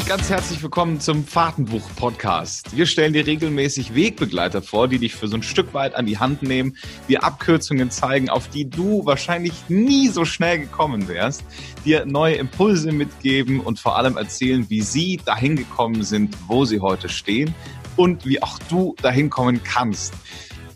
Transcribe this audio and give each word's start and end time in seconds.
und 0.00 0.08
ganz 0.08 0.30
herzlich 0.30 0.62
willkommen 0.62 0.98
zum 0.98 1.26
Fahrtenbuch-Podcast. 1.26 2.74
Wir 2.74 2.86
stellen 2.86 3.12
dir 3.12 3.26
regelmäßig 3.26 3.94
Wegbegleiter 3.94 4.62
vor, 4.62 4.88
die 4.88 4.98
dich 4.98 5.14
für 5.14 5.28
so 5.28 5.36
ein 5.36 5.42
Stück 5.42 5.74
weit 5.74 5.94
an 5.94 6.06
die 6.06 6.16
Hand 6.16 6.42
nehmen, 6.42 6.78
dir 7.06 7.22
Abkürzungen 7.22 7.90
zeigen, 7.90 8.30
auf 8.30 8.48
die 8.48 8.70
du 8.70 9.04
wahrscheinlich 9.04 9.52
nie 9.68 10.08
so 10.08 10.24
schnell 10.24 10.60
gekommen 10.60 11.06
wärst, 11.06 11.44
dir 11.84 12.06
neue 12.06 12.36
Impulse 12.36 12.92
mitgeben 12.92 13.60
und 13.60 13.78
vor 13.78 13.98
allem 13.98 14.16
erzählen, 14.16 14.70
wie 14.70 14.80
sie 14.80 15.20
dahin 15.22 15.54
gekommen 15.54 16.02
sind, 16.02 16.34
wo 16.46 16.64
sie 16.64 16.80
heute 16.80 17.10
stehen 17.10 17.54
und 17.96 18.24
wie 18.24 18.42
auch 18.42 18.58
du 18.70 18.94
dahin 19.02 19.28
kommen 19.28 19.62
kannst. 19.62 20.14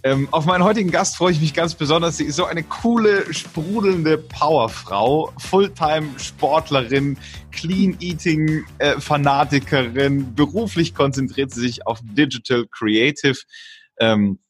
Ähm, 0.06 0.28
auf 0.32 0.44
meinen 0.44 0.62
heutigen 0.62 0.90
Gast 0.90 1.16
freue 1.16 1.32
ich 1.32 1.40
mich 1.40 1.54
ganz 1.54 1.74
besonders. 1.74 2.18
Sie 2.18 2.24
ist 2.24 2.36
so 2.36 2.44
eine 2.44 2.62
coole, 2.62 3.32
sprudelnde 3.32 4.18
Powerfrau, 4.18 5.32
Fulltime-Sportlerin, 5.38 7.16
Clean-Eating-Fanatikerin. 7.52 10.20
Äh, 10.20 10.24
Beruflich 10.34 10.94
konzentriert 10.94 11.52
sie 11.52 11.62
sich 11.62 11.86
auf 11.86 12.00
Digital 12.02 12.66
Creative. 12.70 13.38
Ähm, 13.98 14.40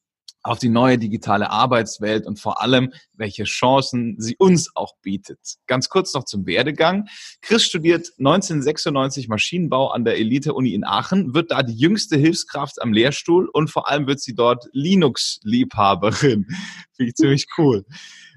auf 0.44 0.58
die 0.58 0.68
neue 0.68 0.98
digitale 0.98 1.50
Arbeitswelt 1.50 2.26
und 2.26 2.38
vor 2.38 2.62
allem, 2.62 2.92
welche 3.14 3.44
Chancen 3.44 4.16
sie 4.18 4.36
uns 4.36 4.70
auch 4.76 4.94
bietet. 5.02 5.38
Ganz 5.66 5.88
kurz 5.88 6.12
noch 6.12 6.24
zum 6.24 6.46
Werdegang. 6.46 7.08
Chris 7.40 7.64
studiert 7.64 8.10
1996 8.18 9.28
Maschinenbau 9.28 9.88
an 9.90 10.04
der 10.04 10.18
Elite-Uni 10.18 10.74
in 10.74 10.84
Aachen, 10.84 11.34
wird 11.34 11.50
da 11.50 11.62
die 11.62 11.74
jüngste 11.74 12.16
Hilfskraft 12.16 12.80
am 12.82 12.92
Lehrstuhl 12.92 13.48
und 13.52 13.70
vor 13.70 13.90
allem 13.90 14.06
wird 14.06 14.20
sie 14.20 14.34
dort 14.34 14.66
Linux-Liebhaberin. 14.72 16.46
Finde 16.94 17.08
ich 17.08 17.14
ziemlich 17.14 17.46
cool. 17.56 17.84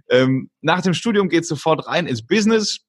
Ähm, 0.09 0.50
nach 0.61 0.81
dem 0.81 0.94
Studium 0.94 1.28
geht 1.28 1.45
sofort 1.45 1.88
rein 1.88 2.08
ins 2.08 2.25
Business, 2.25 2.86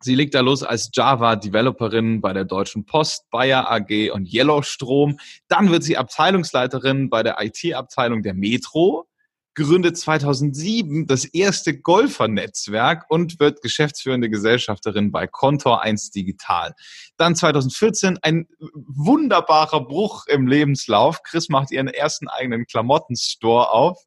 Sie 0.00 0.14
legt 0.14 0.34
da 0.34 0.40
los 0.40 0.62
als 0.62 0.90
Java-Developerin 0.92 2.20
bei 2.20 2.32
der 2.32 2.44
Deutschen 2.44 2.84
Post, 2.84 3.30
Bayer 3.30 3.70
AG 3.70 4.10
und 4.12 4.32
Yellowstrom. 4.32 5.18
Dann 5.48 5.70
wird 5.70 5.84
sie 5.84 5.96
Abteilungsleiterin 5.96 7.08
bei 7.08 7.22
der 7.22 7.36
IT-Abteilung 7.40 8.22
der 8.22 8.34
Metro, 8.34 9.08
gründet 9.54 9.96
2007 9.96 11.06
das 11.06 11.24
erste 11.24 11.80
Golfernetzwerk 11.80 13.06
und 13.08 13.40
wird 13.40 13.62
geschäftsführende 13.62 14.28
Gesellschafterin 14.28 15.10
bei 15.10 15.26
Contor 15.26 15.82
1 15.82 16.10
Digital. 16.10 16.74
Dann 17.16 17.34
2014 17.34 18.18
ein 18.20 18.46
wunderbarer 18.60 19.80
Bruch 19.80 20.26
im 20.26 20.46
Lebenslauf. 20.46 21.22
Chris 21.22 21.48
macht 21.48 21.72
ihren 21.72 21.88
ersten 21.88 22.28
eigenen 22.28 22.66
Klamottenstore 22.66 23.70
auf 23.70 24.04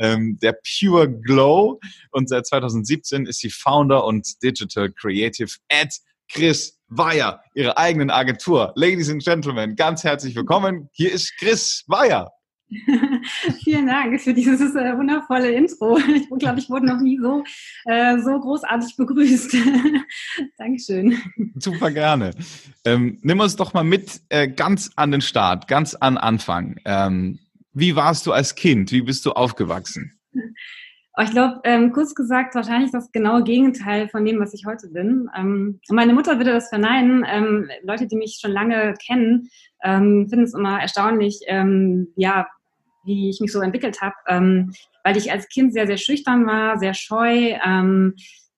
ähm, 0.00 0.38
der 0.42 0.56
Pure 0.78 1.08
Glow. 1.08 1.78
Und 2.10 2.28
seit 2.28 2.46
2017 2.46 3.26
ist 3.26 3.38
sie 3.38 3.50
Founder 3.50 4.04
und 4.04 4.42
Digital 4.42 4.90
Creative 4.90 5.50
at 5.70 5.94
Chris 6.28 6.78
Weyer, 6.88 7.40
ihre 7.54 7.76
eigenen 7.78 8.10
Agentur. 8.10 8.72
Ladies 8.74 9.10
and 9.10 9.22
Gentlemen, 9.22 9.76
ganz 9.76 10.02
herzlich 10.02 10.34
willkommen. 10.34 10.88
Hier 10.92 11.12
ist 11.12 11.36
Chris 11.38 11.84
Weyer. 11.86 12.32
Vielen 13.64 13.86
Dank 13.86 14.20
für 14.20 14.32
dieses 14.32 14.60
äh, 14.60 14.96
wundervolle 14.96 15.50
Intro. 15.52 15.98
Ich 15.98 16.28
glaube, 16.38 16.60
ich 16.60 16.70
wurde 16.70 16.86
noch 16.86 17.00
nie 17.00 17.18
so, 17.20 17.42
äh, 17.86 18.18
so 18.20 18.38
großartig 18.38 18.96
begrüßt. 18.96 19.56
Dankeschön. 20.58 21.18
Super 21.56 21.90
gerne. 21.90 22.30
Ähm, 22.84 23.18
nimm 23.22 23.40
uns 23.40 23.56
doch 23.56 23.74
mal 23.74 23.82
mit 23.82 24.20
äh, 24.28 24.48
ganz 24.48 24.90
an 24.96 25.10
den 25.10 25.20
Start, 25.20 25.66
ganz 25.66 25.94
an 25.94 26.16
Anfang. 26.16 26.76
Ähm, 26.84 27.40
wie 27.72 27.96
warst 27.96 28.26
du 28.26 28.32
als 28.32 28.54
Kind? 28.54 28.92
Wie 28.92 29.02
bist 29.02 29.26
du 29.26 29.32
aufgewachsen? 29.32 30.18
Oh, 31.16 31.22
ich 31.22 31.32
glaube, 31.32 31.60
ähm, 31.64 31.92
kurz 31.92 32.14
gesagt, 32.14 32.54
wahrscheinlich 32.54 32.92
das 32.92 33.10
genaue 33.10 33.42
Gegenteil 33.42 34.08
von 34.08 34.24
dem, 34.24 34.38
was 34.38 34.54
ich 34.54 34.64
heute 34.64 34.88
bin. 34.88 35.28
Ähm, 35.36 35.80
meine 35.88 36.14
Mutter 36.14 36.38
würde 36.38 36.52
das 36.52 36.68
verneinen. 36.68 37.26
Ähm, 37.28 37.68
Leute, 37.82 38.06
die 38.06 38.16
mich 38.16 38.38
schon 38.40 38.52
lange 38.52 38.94
kennen, 39.04 39.48
ähm, 39.82 40.28
finden 40.28 40.44
es 40.44 40.54
immer 40.54 40.80
erstaunlich, 40.80 41.40
ähm, 41.46 42.08
ja, 42.16 42.46
wie 43.04 43.28
ich 43.28 43.40
mich 43.40 43.50
so 43.50 43.60
entwickelt 43.60 44.00
habe, 44.00 44.14
ähm, 44.28 44.72
weil 45.02 45.16
ich 45.16 45.32
als 45.32 45.48
Kind 45.48 45.72
sehr, 45.72 45.86
sehr 45.86 45.96
schüchtern 45.96 46.46
war, 46.46 46.78
sehr 46.78 46.94
scheu, 46.94 47.56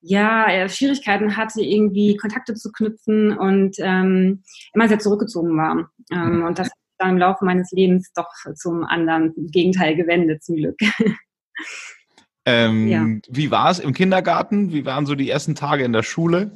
ja, 0.04 0.50
äh, 0.50 0.68
Schwierigkeiten 0.68 1.36
hatte, 1.36 1.62
irgendwie 1.62 2.16
Kontakte 2.16 2.54
zu 2.54 2.72
knüpfen 2.72 3.38
und 3.38 3.78
immer 3.78 4.88
sehr 4.88 4.98
zurückgezogen 4.98 5.56
war. 5.56 5.90
und 6.10 6.58
das 6.58 6.70
dann 7.02 7.10
im 7.10 7.18
Laufe 7.18 7.44
meines 7.44 7.70
Lebens 7.72 8.12
doch 8.14 8.30
zum 8.54 8.84
anderen 8.84 9.34
Gegenteil 9.36 9.96
gewendet, 9.96 10.42
zum 10.42 10.56
Glück. 10.56 10.78
Ähm, 12.44 12.88
ja. 12.88 13.06
Wie 13.28 13.52
war 13.52 13.70
es 13.70 13.78
im 13.78 13.92
Kindergarten? 13.92 14.72
Wie 14.72 14.84
waren 14.84 15.06
so 15.06 15.14
die 15.14 15.30
ersten 15.30 15.54
Tage 15.54 15.84
in 15.84 15.92
der 15.92 16.02
Schule? 16.02 16.50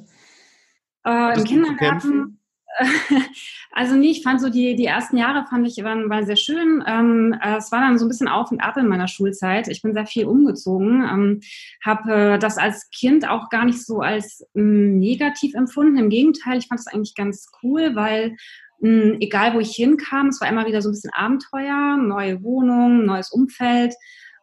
Äh, 1.07 1.39
Im 1.39 1.45
Kindergarten 1.45 2.41
Also 3.73 3.95
nee, 3.95 4.11
ich 4.11 4.23
fand 4.23 4.41
so 4.41 4.49
die, 4.49 4.75
die 4.75 4.87
ersten 4.87 5.19
Jahre 5.19 5.45
fand 5.49 5.67
ich 5.67 5.83
waren, 5.84 6.09
waren 6.09 6.25
sehr 6.25 6.37
schön. 6.37 6.83
Ähm, 6.87 7.37
äh, 7.43 7.57
es 7.57 7.71
war 7.73 7.81
dann 7.81 7.99
so 7.99 8.07
ein 8.07 8.09
bisschen 8.09 8.28
auf 8.28 8.51
und 8.51 8.61
ab 8.61 8.77
in 8.78 8.89
meiner 8.89 9.09
Schulzeit. 9.09 9.69
Ich 9.69 9.83
bin 9.83 9.93
sehr 9.93 10.07
viel 10.07 10.25
umgezogen, 10.25 11.03
ähm, 11.03 11.41
habe 11.84 12.15
äh, 12.15 12.39
das 12.39 12.57
als 12.57 12.89
Kind 12.91 13.28
auch 13.28 13.51
gar 13.51 13.65
nicht 13.65 13.84
so 13.84 14.01
als 14.01 14.47
ähm, 14.55 14.99
negativ 14.99 15.55
empfunden. 15.55 15.99
Im 15.99 16.09
Gegenteil, 16.09 16.59
ich 16.59 16.69
fand 16.69 16.81
es 16.81 16.87
eigentlich 16.87 17.15
ganz 17.15 17.51
cool, 17.63 17.95
weil 17.95 18.37
hm, 18.81 19.16
egal 19.20 19.54
wo 19.54 19.60
ich 19.60 19.75
hinkam, 19.75 20.28
es 20.28 20.41
war 20.41 20.48
immer 20.48 20.66
wieder 20.66 20.82
so 20.82 20.88
ein 20.88 20.92
bisschen 20.92 21.12
Abenteuer, 21.14 21.97
neue 21.97 22.42
Wohnung, 22.42 23.04
neues 23.04 23.31
Umfeld. 23.31 23.94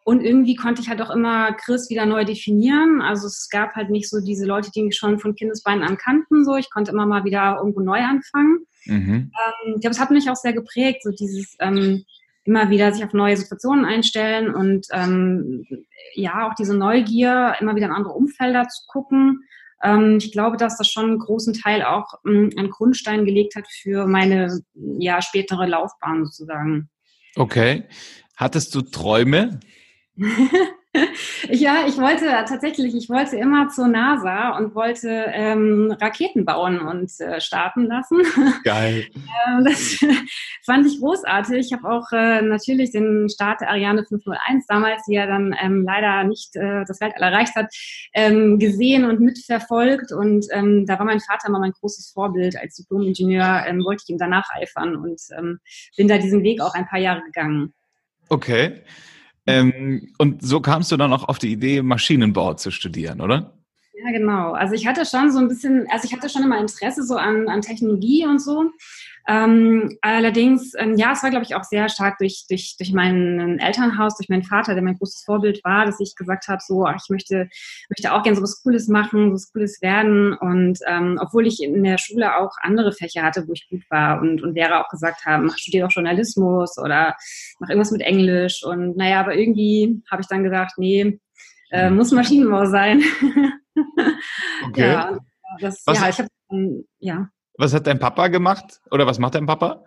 Und 0.06 0.22
irgendwie 0.22 0.56
konnte 0.56 0.82
ich 0.82 0.90
halt 0.90 1.02
auch 1.02 1.12
immer 1.12 1.54
Chris 1.54 1.90
wieder 1.90 2.06
neu 2.06 2.26
definieren. 2.26 3.02
Also 3.02 3.28
es 3.28 3.48
gab 3.50 3.76
halt 3.76 3.90
nicht 3.90 4.10
so 4.10 4.20
diese 4.20 4.46
Leute, 4.46 4.70
die 4.76 4.84
mich 4.84 4.98
schon 4.98 5.20
von 5.20 5.36
Kindesbeinen 5.36 5.84
an 5.84 5.98
kannten. 5.98 6.44
So, 6.44 6.58
ich 6.58 6.70
konnte 6.70 6.92
immer 6.92 7.06
mal 7.06 7.24
wieder 7.24 7.58
irgendwo 7.58 7.80
neu 7.80 8.00
anfangen. 8.00 8.66
Mhm. 8.86 9.32
Ähm, 9.32 9.74
ich 9.76 9.82
glaube, 9.82 9.92
es 9.92 10.00
hat 10.00 10.12
mich 10.12 10.30
auch 10.30 10.36
sehr 10.36 10.52
geprägt, 10.52 11.04
so 11.04 11.12
dieses 11.12 11.56
ähm, 11.60 12.04
immer 12.44 12.70
wieder 12.70 12.92
sich 12.92 13.06
auf 13.06 13.14
neue 13.14 13.38
Situationen 13.38 13.86
einstellen 13.86 14.54
und 14.54 14.88
ähm, 14.92 15.66
ja, 16.16 16.48
auch 16.48 16.56
diese 16.56 16.76
Neugier, 16.76 17.56
immer 17.62 17.76
wieder 17.76 17.86
in 17.86 17.94
andere 17.94 18.14
Umfelder 18.14 18.68
zu 18.68 18.86
gucken. 18.88 19.44
Ähm, 19.84 20.18
ich 20.18 20.32
glaube, 20.32 20.58
dass 20.58 20.78
das 20.78 20.88
schon 20.88 21.06
einen 21.06 21.20
großen 21.20 21.54
Teil 21.54 21.84
auch 21.84 22.14
einen 22.26 22.70
Grundstein 22.70 23.26
gelegt 23.26 23.56
hat 23.56 23.68
für 23.68 24.08
meine 24.08 24.62
ja, 24.74 25.22
spätere 25.22 25.66
Laufbahn 25.66 26.26
sozusagen. 26.26 26.90
Okay. 27.36 27.84
Hattest 28.36 28.74
du 28.74 28.82
Träume? 28.82 29.60
ja, 31.50 31.86
ich 31.88 31.98
wollte 31.98 32.26
tatsächlich, 32.48 32.94
ich 32.96 33.10
wollte 33.10 33.36
immer 33.36 33.68
zur 33.70 33.88
NASA 33.88 34.56
und 34.58 34.76
wollte 34.76 35.26
ähm, 35.34 35.96
Raketen 36.00 36.46
bauen 36.46 36.80
und 36.80 37.12
äh, 37.20 37.42
starten 37.42 37.88
lassen. 37.88 38.22
Geil. 38.64 39.08
ähm, 39.16 39.66
das 39.66 40.06
fand 40.66 40.86
ich 40.86 41.00
großartig. 41.00 41.58
Ich 41.58 41.74
habe 41.74 41.90
auch 41.90 42.12
äh, 42.12 42.42
natürlich 42.44 42.92
den 42.92 43.28
Start 43.30 43.62
der 43.62 43.70
Ariane 43.70 44.06
501 44.06 44.68
damals, 44.68 45.04
die 45.08 45.16
ja 45.16 45.26
dann 45.26 45.56
ähm, 45.60 45.84
leider 45.84 46.24
nicht 46.26 46.56
äh, 46.56 46.86
das 46.86 47.02
Weltall 47.02 47.24
erreicht 47.24 47.56
hat, 47.56 47.74
ähm, 48.14 48.60
gesehen 48.60 49.06
und 49.06 49.20
mitverfolgt. 49.20 50.12
Und 50.12 50.46
ähm, 50.52 50.86
da 50.86 51.00
war 51.00 51.06
mein 51.06 51.22
Vater 51.22 51.48
immer 51.48 51.60
mein 51.60 51.72
großes 51.72 52.12
Vorbild 52.12 52.56
als 52.56 52.76
Diplom-Ingenieur. 52.76 53.64
Ähm, 53.66 53.84
wollte 53.84 54.04
ich 54.06 54.10
ihm 54.12 54.20
danach 54.20 54.48
eifern 54.54 54.96
und 54.96 55.20
ähm, 55.38 55.60
bin 55.98 56.08
da 56.08 56.20
diesen 56.20 56.44
Weg 56.44 56.62
auch 56.62 56.76
ein 56.76 56.88
paar 56.88 57.00
Jahre 57.00 57.24
gegangen. 57.24 57.74
Okay. 58.30 58.84
Ähm, 59.46 60.14
und 60.18 60.42
so 60.42 60.62
kamst 60.62 60.92
du 60.92 60.98
dann 60.98 61.14
auch 61.14 61.28
auf 61.28 61.40
die 61.40 61.52
Idee, 61.52 61.82
Maschinenbau 61.82 62.54
zu 62.54 62.72
studieren, 62.72 63.22
oder? 63.22 63.54
Ja, 63.94 64.12
genau. 64.12 64.54
Also 64.54 64.74
ich 64.74 64.88
hatte 64.88 65.06
schon 65.06 65.32
so 65.32 65.40
ein 65.40 65.48
bisschen, 65.48 65.88
also 65.90 66.06
ich 66.06 66.14
hatte 66.14 66.30
schon 66.30 66.44
immer 66.44 66.60
Interesse 66.60 67.04
so 67.04 67.16
an, 67.16 67.48
an 67.48 67.62
Technologie 67.62 68.26
und 68.26 68.40
so. 68.40 68.72
Ähm, 69.28 69.98
allerdings, 70.02 70.74
ähm, 70.78 70.98
ja, 70.98 71.14
es 71.14 71.24
war, 71.24 71.30
glaube 71.30 71.46
ich, 71.46 71.56
auch 71.56 71.64
sehr 71.64 71.88
stark 71.88 72.18
durch, 72.18 72.46
durch, 72.50 72.76
durch 72.78 72.92
mein 72.92 73.58
Elternhaus, 73.60 74.18
durch 74.18 74.28
meinen 74.28 74.44
Vater, 74.44 74.74
der 74.74 74.84
mein 74.84 74.98
großes 74.98 75.24
Vorbild 75.24 75.64
war, 75.64 75.86
dass 75.86 76.00
ich 76.02 76.16
gesagt 76.16 76.48
habe, 76.50 76.62
so, 76.66 76.86
ich 76.88 77.10
möchte, 77.10 77.48
möchte 77.90 78.14
auch 78.14 78.24
gerne 78.24 78.36
so 78.36 78.44
was 78.44 78.62
Cooles 78.62 78.90
machen, 78.90 79.30
so 79.30 79.36
was 79.36 79.52
Cooles 79.54 79.82
werden. 79.82 80.34
Und 80.34 80.80
ähm, 80.88 81.18
obwohl 81.22 81.48
ich 81.48 81.64
in 81.64 81.84
der 81.84 81.98
Schule 81.98 82.36
auch 82.38 82.52
andere 82.62 82.92
Fächer 82.92 83.24
hatte, 83.24 83.48
wo 83.48 83.54
ich 83.54 83.70
gut 83.70 83.84
war 83.90 84.22
und, 84.22 84.44
und 84.44 84.56
Lehrer 84.56 84.86
auch 84.86 84.90
gesagt 84.90 85.26
haben, 85.26 85.46
mach, 85.46 85.58
studier 85.58 85.86
doch 85.86 85.92
Journalismus 85.92 86.78
oder 86.78 87.16
mach 87.60 87.70
irgendwas 87.70 87.92
mit 87.92 88.02
Englisch. 88.02 88.64
Und 88.64 88.98
naja, 88.98 89.22
aber 89.22 89.36
irgendwie 89.36 90.04
habe 90.12 90.22
ich 90.22 90.28
dann 90.28 90.44
gesagt, 90.44 90.74
nee, 90.78 91.20
äh, 91.72 91.90
muss 91.90 92.12
Maschinenbau 92.12 92.66
sein. 92.66 93.02
okay. 94.68 94.92
Ja, 94.92 95.18
das, 95.60 95.82
was, 95.86 96.00
ja, 96.00 96.10
ich 96.10 96.20
habe, 96.20 96.30
ja. 97.00 97.30
Was 97.58 97.74
hat 97.74 97.88
dein 97.88 98.00
Papa 98.00 98.28
gemacht 98.28 98.82
oder 98.92 99.06
was 99.06 99.20
macht 99.20 99.36
dein 99.36 99.46
Papa? 99.46 99.84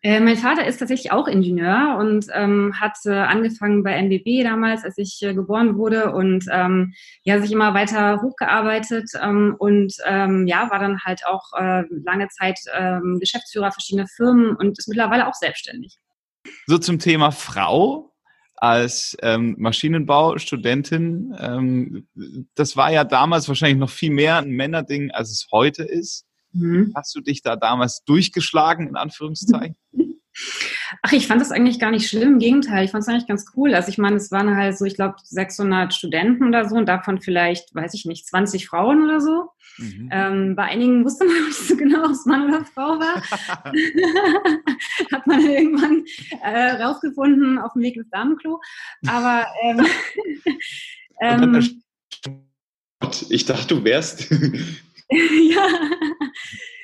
Äh, 0.00 0.20
mein 0.20 0.36
Vater 0.36 0.64
ist 0.64 0.78
tatsächlich 0.78 1.10
auch 1.10 1.26
Ingenieur 1.26 1.96
und 1.98 2.26
ähm, 2.32 2.72
hat 2.78 2.96
äh, 3.04 3.10
angefangen 3.10 3.82
bei 3.82 3.94
NBB 3.94 4.44
damals, 4.44 4.84
als 4.84 4.96
ich 4.96 5.20
äh, 5.22 5.34
geboren 5.34 5.76
wurde 5.76 6.12
und 6.12 6.44
ähm, 6.52 6.94
ja 7.24 7.40
sich 7.40 7.50
immer 7.50 7.74
weiter 7.74 8.22
hochgearbeitet 8.22 9.10
ähm, 9.20 9.56
und 9.58 9.94
ähm, 10.06 10.46
ja 10.46 10.70
war 10.70 10.78
dann 10.78 11.00
halt 11.00 11.26
auch 11.26 11.52
äh, 11.58 11.82
lange 11.90 12.28
Zeit 12.28 12.60
ähm, 12.72 13.18
Geschäftsführer 13.18 13.72
verschiedener 13.72 14.06
Firmen 14.06 14.54
und 14.54 14.78
ist 14.78 14.86
mittlerweile 14.86 15.26
auch 15.26 15.34
selbstständig. 15.34 15.98
So 16.68 16.78
zum 16.78 17.00
Thema 17.00 17.32
Frau 17.32 18.12
als 18.54 19.16
ähm, 19.22 19.56
Maschinenbaustudentin. 19.58 21.36
Ähm, 21.40 22.06
das 22.54 22.76
war 22.76 22.92
ja 22.92 23.02
damals 23.02 23.48
wahrscheinlich 23.48 23.78
noch 23.78 23.90
viel 23.90 24.10
mehr 24.10 24.36
ein 24.36 24.50
Männerding, 24.50 25.10
als 25.10 25.30
es 25.30 25.48
heute 25.50 25.82
ist. 25.82 26.27
Mhm. 26.58 26.92
Hast 26.94 27.14
du 27.14 27.20
dich 27.20 27.42
da 27.42 27.56
damals 27.56 28.04
durchgeschlagen, 28.04 28.88
in 28.88 28.96
Anführungszeichen? 28.96 29.76
Ach, 31.02 31.12
ich 31.12 31.26
fand 31.26 31.40
das 31.40 31.50
eigentlich 31.50 31.78
gar 31.78 31.90
nicht 31.90 32.08
schlimm. 32.08 32.34
Im 32.34 32.38
Gegenteil, 32.38 32.84
ich 32.84 32.90
fand 32.90 33.02
es 33.02 33.08
eigentlich 33.08 33.26
ganz 33.26 33.46
cool. 33.56 33.74
Also 33.74 33.88
ich 33.88 33.98
meine, 33.98 34.16
es 34.16 34.30
waren 34.30 34.56
halt 34.56 34.78
so, 34.78 34.84
ich 34.84 34.94
glaube, 34.94 35.16
600 35.22 35.92
Studenten 35.92 36.44
oder 36.46 36.68
so 36.68 36.76
und 36.76 36.86
davon 36.86 37.20
vielleicht, 37.20 37.74
weiß 37.74 37.94
ich 37.94 38.04
nicht, 38.04 38.26
20 38.26 38.66
Frauen 38.66 39.02
oder 39.04 39.20
so. 39.20 39.50
Mhm. 39.78 40.08
Ähm, 40.12 40.56
bei 40.56 40.64
einigen 40.64 41.04
wusste 41.04 41.24
man 41.24 41.34
nicht 41.46 41.58
so 41.58 41.76
genau, 41.76 42.04
ob 42.04 42.12
es 42.12 42.24
Mann 42.24 42.48
oder 42.48 42.64
Frau 42.64 42.98
war. 42.98 43.22
Hat 45.12 45.26
man 45.26 45.40
irgendwann 45.40 46.04
äh, 46.42 46.82
rausgefunden 46.82 47.58
auf 47.58 47.72
dem 47.74 47.82
Weg 47.82 47.96
ins 47.96 48.10
Damenklo. 48.10 48.60
Aber 49.06 49.46
ähm, 49.62 49.86
ähm, 51.20 51.82
ich 53.28 53.44
dachte, 53.44 53.74
du 53.74 53.84
wärst. 53.84 54.28
ja. 55.50 55.66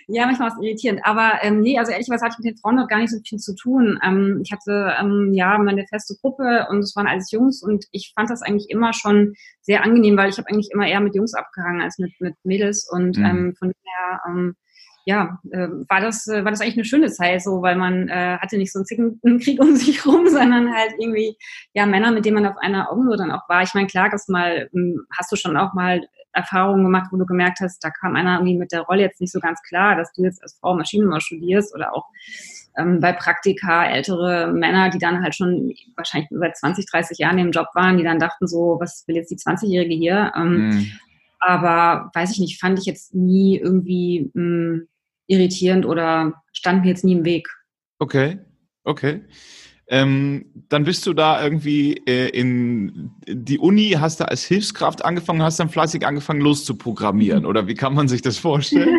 Ja, 0.07 0.27
manchmal 0.27 0.49
ist 0.49 0.55
es 0.59 0.63
irritierend. 0.63 1.01
Aber 1.05 1.39
ähm, 1.43 1.61
nee, 1.61 1.79
also 1.79 1.93
ehrlicherweise 1.93 2.25
hatte 2.25 2.37
ich 2.39 2.45
mit 2.45 2.55
den 2.55 2.61
Frauen 2.61 2.77
noch 2.77 2.89
gar 2.89 2.99
nicht 2.99 3.11
so 3.11 3.19
viel 3.27 3.39
zu 3.39 3.55
tun. 3.55 3.99
Ähm, 4.05 4.41
ich 4.45 4.53
hatte 4.53 4.95
ähm, 5.01 5.31
ja 5.33 5.57
meine 5.59 5.87
feste 5.87 6.15
Gruppe 6.21 6.67
und 6.69 6.81
es 6.81 6.95
waren 6.95 7.07
alles 7.07 7.31
Jungs 7.31 7.63
und 7.63 7.87
ich 7.91 8.13
fand 8.15 8.29
das 8.29 8.43
eigentlich 8.43 8.69
immer 8.69 8.93
schon 8.93 9.35
sehr 9.63 9.83
angenehm, 9.83 10.17
weil 10.17 10.29
ich 10.29 10.39
habe 10.39 10.49
eigentlich 10.49 10.71
immer 10.73 10.87
eher 10.87 11.01
mit 11.01 11.15
Jungs 11.15 11.35
abgehangen 11.35 11.81
als 11.81 11.99
mit, 11.99 12.13
mit 12.21 12.35
Mädels 12.45 12.87
und 12.91 13.17
mhm. 13.17 13.25
ähm, 13.25 13.55
von 13.59 13.73
daher 13.73 14.21
ähm, 14.29 14.57
ja, 15.07 15.39
äh, 15.51 15.69
war 15.89 16.01
das 16.01 16.27
äh, 16.29 16.45
war 16.45 16.51
das 16.51 16.61
eigentlich 16.61 16.77
eine 16.77 16.85
schöne 16.85 17.11
Zeit 17.11 17.43
so, 17.43 17.63
weil 17.63 17.77
man 17.77 18.09
äh, 18.09 18.39
hatte 18.39 18.57
nicht 18.57 18.73
so 18.73 18.79
einen 18.79 18.87
Zickenkrieg 18.87 19.61
um 19.61 19.77
sich 19.77 20.05
rum, 20.07 20.27
sondern 20.29 20.75
halt 20.75 20.93
irgendwie 20.99 21.37
ja 21.73 21.87
Männer, 21.87 22.11
mit 22.11 22.25
denen 22.25 22.43
man 22.43 22.47
auf 22.47 22.57
einer 22.59 22.91
Augenhöhe 22.91 23.17
dann 23.17 23.33
auch 23.33 23.49
war. 23.49 23.63
Ich 23.63 23.75
meine, 23.75 23.87
klar, 23.87 24.09
das 24.11 24.29
mal 24.29 24.69
ähm, 24.75 25.07
hast 25.17 25.33
du 25.33 25.37
schon 25.37 25.57
auch 25.57 25.75
mal 25.75 26.03
Erfahrungen 26.35 26.85
gemacht, 26.85 27.09
wo 27.11 27.17
du 27.17 27.27
gemerkt 27.27 27.61
hast, 27.61 27.83
da 27.85 27.91
kam 27.91 28.17
einer 28.17 28.35
irgendwie 28.37 28.59
mit 28.59 28.73
der 28.73 28.83
Rolle 28.83 29.03
jetzt 29.03 29.21
nicht 29.21 29.33
so 29.33 29.41
ganz 29.41 29.63
klar, 29.63 29.97
dass 29.97 30.13
du 30.13 30.23
jetzt 30.23 30.43
als 30.43 30.59
Frau 30.61 30.75
Maschinenbau 30.75 31.21
studierst 31.21 31.75
oder 31.75 31.95
auch 31.95 32.07
ähm, 32.77 33.01
bei 33.01 33.13
Praktika 33.13 33.87
ältere 33.87 34.53
Männer, 34.53 34.91
die 34.91 34.99
dann 34.99 35.23
halt 35.23 35.35
schon 35.35 35.73
wahrscheinlich 35.97 36.29
seit 36.31 36.57
20, 36.57 36.87
30 36.91 37.19
Jahren 37.19 37.39
im 37.39 37.53
Job 37.53 37.69
waren, 37.75 37.97
die 37.97 38.05
dann 38.05 38.19
dachten 38.19 38.47
so, 38.47 38.77
was 38.81 39.05
will 39.07 39.17
jetzt 39.17 39.31
die 39.31 39.37
20-Jährige 39.37 39.95
hier? 39.95 40.33
Ähm, 40.37 40.71
mhm. 40.71 40.87
Aber 41.39 42.11
weiß 42.15 42.33
ich 42.33 42.39
nicht, 42.39 42.61
fand 42.61 42.79
ich 42.79 42.87
jetzt 42.87 43.15
nie 43.15 43.59
irgendwie 43.59 44.31
mh, 44.35 44.43
hm, 44.43 44.89
irritierend 45.27 45.87
oder 45.87 46.43
stand 46.53 46.83
mir 46.83 46.89
jetzt 46.89 47.05
nie 47.05 47.13
im 47.13 47.25
Weg. 47.25 47.49
Okay, 47.99 48.39
okay. 48.85 49.23
Ähm, 49.95 50.47
dann 50.71 50.83
bist 50.83 51.07
du 51.07 51.13
da 51.13 51.41
irgendwie 51.41 52.03
äh, 52.05 52.29
in 52.31 53.13
die 53.29 53.61
Uni, 53.61 53.91
hast 53.91 54.19
du 54.19 54.29
als 54.29 54.43
Hilfskraft 54.43 55.05
angefangen, 55.05 55.41
hast 55.41 55.61
dann 55.61 55.69
fleißig 55.69 56.05
angefangen 56.05 56.41
loszuprogrammieren 56.41 57.47
oder 57.47 57.69
wie 57.69 57.77
kann 57.77 57.95
man 57.95 58.09
sich 58.09 58.21
das 58.21 58.37
vorstellen? 58.37 58.99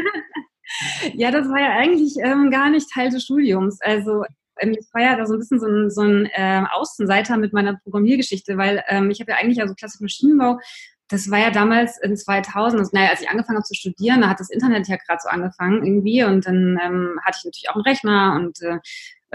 ja, 1.13 1.31
das 1.31 1.49
war 1.49 1.59
ja 1.59 1.71
eigentlich 1.75 2.13
ähm, 2.23 2.49
gar 2.49 2.69
nicht 2.69 2.89
Teil 2.93 3.09
des 3.09 3.23
Studiums. 3.23 3.81
Also 3.81 4.23
ähm, 4.57 4.71
ich 4.79 4.87
war 4.93 5.01
ja 5.01 5.17
da 5.17 5.25
so 5.25 5.33
ein 5.33 5.39
bisschen 5.39 5.59
so 5.59 5.67
ein, 5.67 5.89
so 5.89 6.01
ein 6.01 6.29
äh, 6.31 6.63
Außenseiter 6.71 7.35
mit 7.35 7.51
meiner 7.51 7.77
Programmiergeschichte, 7.83 8.57
weil 8.57 8.81
ähm, 8.87 9.11
ich 9.11 9.19
habe 9.19 9.31
ja 9.31 9.37
eigentlich 9.37 9.59
also 9.59 9.73
klassisch 9.73 9.99
Maschinenbau 9.99 10.59
das 11.09 11.29
war 11.29 11.39
ja 11.39 11.51
damals 11.51 11.99
in 12.01 12.17
2000, 12.17 12.79
also, 12.79 12.91
naja, 12.93 13.09
als 13.11 13.21
ich 13.21 13.29
angefangen 13.29 13.57
habe 13.57 13.65
zu 13.65 13.75
studieren, 13.75 14.21
da 14.21 14.29
hat 14.29 14.39
das 14.39 14.49
Internet 14.49 14.87
ja 14.87 14.97
gerade 14.97 15.19
so 15.21 15.29
angefangen 15.29 15.85
irgendwie 15.85 16.23
und 16.23 16.47
dann 16.47 16.79
ähm, 16.83 17.19
hatte 17.23 17.37
ich 17.39 17.45
natürlich 17.45 17.69
auch 17.69 17.75
einen 17.75 17.83
Rechner 17.83 18.33
und 18.35 18.59
äh, 18.61 18.79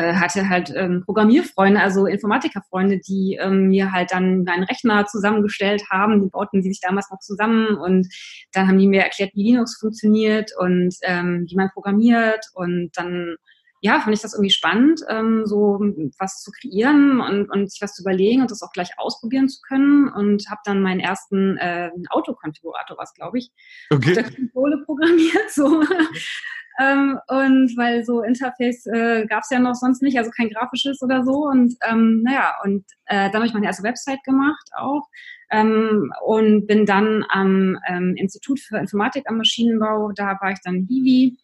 äh, 0.01 0.15
hatte 0.15 0.49
halt 0.49 0.73
ähm, 0.75 1.03
Programmierfreunde, 1.05 1.81
also 1.81 2.07
Informatikerfreunde, 2.07 2.99
die 2.99 3.39
ähm, 3.41 3.69
mir 3.69 3.93
halt 3.93 4.13
dann 4.13 4.47
einen 4.49 4.65
Rechner 4.65 5.07
zusammengestellt 5.07 5.85
haben. 5.91 6.23
Die 6.23 6.31
bauten 6.31 6.63
die 6.63 6.69
sich 6.69 6.81
damals 6.81 7.11
noch 7.11 7.21
zusammen 7.21 7.77
und 7.77 8.09
dann 8.53 8.67
haben 8.67 8.79
die 8.79 8.89
mir 8.89 9.03
erklärt, 9.03 9.33
wie 9.35 9.45
Linux 9.45 9.79
funktioniert 9.79 10.53
und 10.59 10.95
ähm, 11.03 11.45
wie 11.49 11.57
man 11.57 11.71
programmiert 11.71 12.47
und 12.55 12.91
dann 12.95 13.37
ja, 13.81 14.01
fand 14.01 14.15
ich 14.15 14.21
das 14.21 14.35
irgendwie 14.35 14.51
spannend, 14.51 15.01
ähm, 15.09 15.47
so 15.47 15.81
was 16.19 16.43
zu 16.43 16.51
kreieren 16.53 17.21
und, 17.21 17.51
und 17.51 17.71
sich 17.71 17.81
was 17.81 17.95
zu 17.95 18.03
überlegen 18.03 18.43
und 18.43 18.51
das 18.51 18.63
auch 18.63 18.73
gleich 18.73 18.99
ausprobieren 18.99 19.49
zu 19.49 19.61
können 19.63 20.09
und 20.09 20.51
habe 20.51 20.61
dann 20.65 20.83
meinen 20.83 21.01
ersten 21.01 21.57
äh, 21.57 21.91
Autokonfigurator, 22.11 22.99
was 22.99 23.15
glaube 23.15 23.39
ich, 23.39 23.51
okay. 23.91 24.11
auf 24.11 24.15
der 24.15 24.25
Konsole 24.25 24.83
programmiert, 24.85 25.51
so 25.51 25.83
ähm, 26.79 27.19
und 27.29 27.75
weil 27.77 28.05
so 28.05 28.23
Interface 28.23 28.85
äh, 28.87 29.27
gab 29.27 29.45
es 29.45 29.51
ja 29.51 29.59
noch 29.59 29.75
sonst 29.75 30.03
nicht, 30.03 30.19
also 30.19 30.31
kein 30.31 30.51
grafisches 30.51 31.01
oder 31.03 31.25
so. 31.25 31.47
Und 31.47 31.75
ähm, 31.89 32.23
naja, 32.23 32.55
und 32.65 32.85
äh, 33.07 33.31
dann 33.31 33.37
habe 33.37 33.47
ich 33.47 33.55
meine 33.55 33.67
erste 33.67 33.83
Website 33.83 34.23
gemacht 34.25 34.71
auch. 34.77 35.09
Ähm, 35.51 36.13
und 36.25 36.67
bin 36.67 36.87
dann 36.87 37.25
am 37.29 37.77
ähm, 37.89 38.15
Institut 38.17 38.61
für 38.61 38.79
Informatik 38.79 39.25
am 39.27 39.39
Maschinenbau, 39.39 40.13
da 40.15 40.39
war 40.41 40.53
ich 40.53 40.61
dann 40.63 40.87
Hiwi 40.89 41.39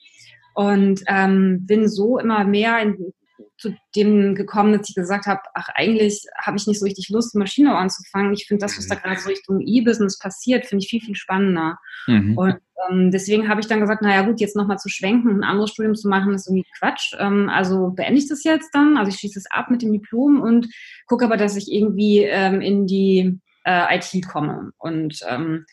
und 0.57 1.03
ähm, 1.07 1.67
bin 1.67 1.87
so 1.87 2.19
immer 2.19 2.45
mehr 2.45 2.81
in, 2.81 3.13
zu 3.59 3.75
dem 3.95 4.35
gekommen, 4.35 4.73
dass 4.73 4.89
ich 4.89 4.95
gesagt 4.95 5.27
habe, 5.27 5.43
ach, 5.53 5.69
eigentlich 5.75 6.25
habe 6.43 6.57
ich 6.57 6.67
nicht 6.67 6.79
so 6.79 6.87
richtig 6.87 7.11
Lust, 7.11 7.35
Maschinenbau 7.35 7.77
anzufangen. 7.77 8.33
Ich 8.33 8.47
finde 8.47 8.63
das, 8.63 8.79
was 8.79 8.87
da 8.87 8.95
mhm. 8.95 9.01
gerade 9.01 9.21
so 9.21 9.29
Richtung 9.29 9.61
E-Business 9.61 10.19
passiert, 10.19 10.65
finde 10.65 10.83
ich 10.83 10.89
viel, 10.89 11.03
viel 11.03 11.15
spannender. 11.15 11.79
Mhm. 12.07 12.39
Und 12.39 12.57
ähm, 12.89 13.11
deswegen 13.11 13.51
habe 13.51 13.61
ich 13.61 13.67
dann 13.67 13.81
gesagt, 13.81 14.01
naja 14.01 14.23
gut, 14.23 14.41
jetzt 14.41 14.57
nochmal 14.57 14.79
zu 14.79 14.89
schwenken, 14.89 15.29
ein 15.29 15.45
anderes 15.45 15.73
Studium 15.73 15.95
zu 15.95 16.09
machen, 16.09 16.33
ist 16.33 16.47
irgendwie 16.47 16.67
Quatsch. 16.79 17.15
Ähm, 17.19 17.51
also 17.51 17.91
beende 17.91 18.19
ich 18.19 18.29
das 18.29 18.43
jetzt 18.43 18.71
dann, 18.75 18.97
also 18.97 19.11
ich 19.11 19.19
schließe 19.19 19.39
es 19.39 19.51
ab 19.51 19.71
mit 19.71 19.83
dem 19.83 19.93
Diplom 19.93 20.41
und 20.41 20.69
gucke 21.07 21.27
aber, 21.27 21.37
dass 21.37 21.57
ich 21.57 21.71
irgendwie 21.71 22.21
ähm, 22.21 22.63
in 22.63 22.87
die 22.87 23.39
äh, 23.65 23.99
IT 23.99 24.27
komme. 24.27 24.71
Und 24.79 25.21
ähm, 25.29 25.67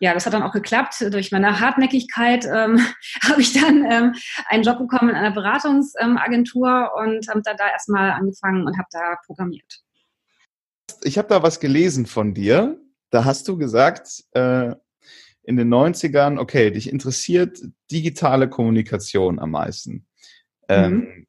ja, 0.00 0.14
das 0.14 0.26
hat 0.26 0.32
dann 0.32 0.42
auch 0.42 0.52
geklappt. 0.52 1.04
Durch 1.10 1.32
meine 1.32 1.60
Hartnäckigkeit 1.60 2.44
ähm, 2.44 2.80
habe 3.28 3.40
ich 3.40 3.52
dann 3.52 3.84
ähm, 3.90 4.14
einen 4.46 4.62
Job 4.62 4.78
bekommen 4.78 5.10
in 5.10 5.16
einer 5.16 5.32
Beratungsagentur 5.32 6.92
und 6.96 7.28
habe 7.28 7.42
da, 7.42 7.54
da 7.54 7.68
erstmal 7.68 8.10
angefangen 8.12 8.66
und 8.66 8.78
habe 8.78 8.88
da 8.90 9.16
programmiert. 9.26 9.82
Ich 11.02 11.18
habe 11.18 11.28
da 11.28 11.42
was 11.42 11.60
gelesen 11.60 12.06
von 12.06 12.34
dir. 12.34 12.80
Da 13.10 13.24
hast 13.24 13.48
du 13.48 13.56
gesagt, 13.56 14.24
äh, 14.32 14.74
in 15.42 15.56
den 15.56 15.72
90ern, 15.72 16.38
okay, 16.38 16.70
dich 16.70 16.92
interessiert 16.92 17.58
digitale 17.90 18.50
Kommunikation 18.50 19.38
am 19.38 19.52
meisten. 19.52 20.06
Ähm, 20.68 20.92
mhm. 20.92 21.26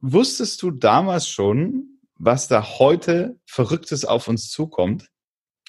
Wusstest 0.00 0.60
du 0.62 0.72
damals 0.72 1.28
schon, 1.28 2.00
was 2.16 2.48
da 2.48 2.78
heute 2.78 3.38
Verrücktes 3.46 4.04
auf 4.04 4.26
uns 4.26 4.50
zukommt? 4.50 5.10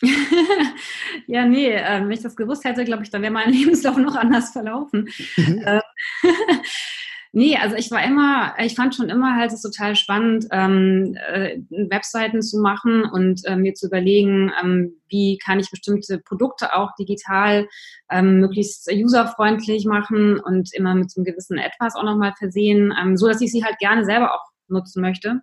ja, 1.28 1.46
nee, 1.46 1.72
äh, 1.72 2.02
wenn 2.02 2.12
ich 2.12 2.22
das 2.22 2.36
gewusst 2.36 2.64
hätte, 2.66 2.84
glaube 2.84 3.04
ich, 3.04 3.10
dann 3.10 3.22
wäre 3.22 3.32
mein 3.32 3.50
Lebenslauf 3.54 3.98
noch 3.98 4.16
anders 4.16 4.52
verlaufen. 4.52 5.10
Äh, 5.38 5.82
nee, 7.32 7.58
also 7.58 7.76
ich 7.76 7.90
war 7.92 8.04
immer, 8.04 8.54
ich 8.60 8.76
fand 8.76 8.96
schon 8.96 9.10
immer 9.10 9.36
halt 9.36 9.52
es 9.52 9.62
total 9.62 9.96
spannend, 9.96 10.48
ähm, 10.52 11.18
äh, 11.32 11.60
Webseiten 11.70 12.42
zu 12.42 12.60
machen 12.60 13.06
und 13.06 13.46
äh, 13.46 13.56
mir 13.56 13.74
zu 13.74 13.88
überlegen, 13.88 14.52
ähm, 14.62 15.02
wie 15.08 15.38
kann 15.38 15.60
ich 15.60 15.72
bestimmte 15.72 16.20
Produkte 16.20 16.76
auch 16.76 16.92
digital 17.00 17.68
ähm, 18.10 18.40
möglichst 18.40 18.92
userfreundlich 18.92 19.86
machen 19.86 20.40
und 20.40 20.74
immer 20.74 20.96
mit 20.96 21.12
so 21.12 21.22
einem 21.22 21.26
gewissen 21.26 21.58
Etwas 21.58 21.96
auch 21.96 22.04
nochmal 22.04 22.34
versehen, 22.38 22.94
ähm, 23.02 23.18
so 23.18 23.28
dass 23.28 23.42
ich 23.42 23.52
sie 23.52 23.64
halt 23.64 23.78
gerne 23.80 24.06
selber 24.06 24.34
auch 24.34 24.44
nutzen 24.68 25.02
möchte. 25.02 25.42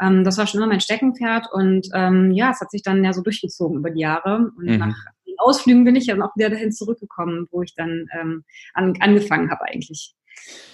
Ähm, 0.00 0.24
das 0.24 0.38
war 0.38 0.46
schon 0.46 0.60
immer 0.60 0.68
mein 0.68 0.80
Steckenpferd 0.80 1.48
und 1.52 1.88
ähm, 1.94 2.32
ja, 2.32 2.50
es 2.50 2.60
hat 2.60 2.70
sich 2.70 2.82
dann 2.82 3.04
ja 3.04 3.12
so 3.12 3.22
durchgezogen 3.22 3.78
über 3.78 3.90
die 3.90 4.00
Jahre. 4.00 4.50
Und 4.56 4.66
mhm. 4.66 4.78
nach 4.78 4.96
den 5.26 5.34
Ausflügen 5.38 5.84
bin 5.84 5.96
ich 5.96 6.06
dann 6.06 6.22
auch 6.22 6.34
wieder 6.36 6.50
dahin 6.50 6.72
zurückgekommen, 6.72 7.46
wo 7.50 7.62
ich 7.62 7.74
dann 7.74 8.06
ähm, 8.18 8.44
an, 8.74 8.94
angefangen 9.00 9.50
habe 9.50 9.64
eigentlich. 9.64 10.14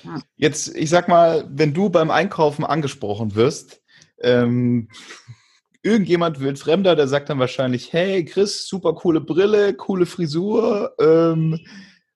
Ja. 0.03 0.21
Jetzt, 0.37 0.77
ich 0.77 0.91
sag 0.91 1.09
mal, 1.09 1.49
wenn 1.51 1.73
du 1.73 1.89
beim 1.89 2.11
Einkaufen 2.11 2.65
angesprochen 2.65 3.35
wirst, 3.35 3.81
ähm, 4.21 4.89
irgendjemand 5.83 6.41
wird 6.41 6.59
Fremder, 6.59 6.97
der 6.97 7.09
sagt 7.09 7.29
dann 7.29 7.39
wahrscheinlich, 7.39 7.93
hey 7.93 8.25
Chris, 8.25 8.67
super 8.69 8.95
coole 8.95 9.21
Brille, 9.21 9.75
coole 9.75 10.07
Frisur, 10.07 10.95
ähm, 11.01 11.59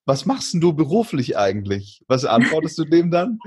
was 0.04 0.24
machst 0.24 0.54
denn 0.54 0.60
du 0.60 0.72
beruflich 0.72 1.36
eigentlich? 1.36 2.02
Was 2.06 2.24
antwortest 2.24 2.78
du 2.78 2.84
dem 2.84 3.10
dann? 3.10 3.38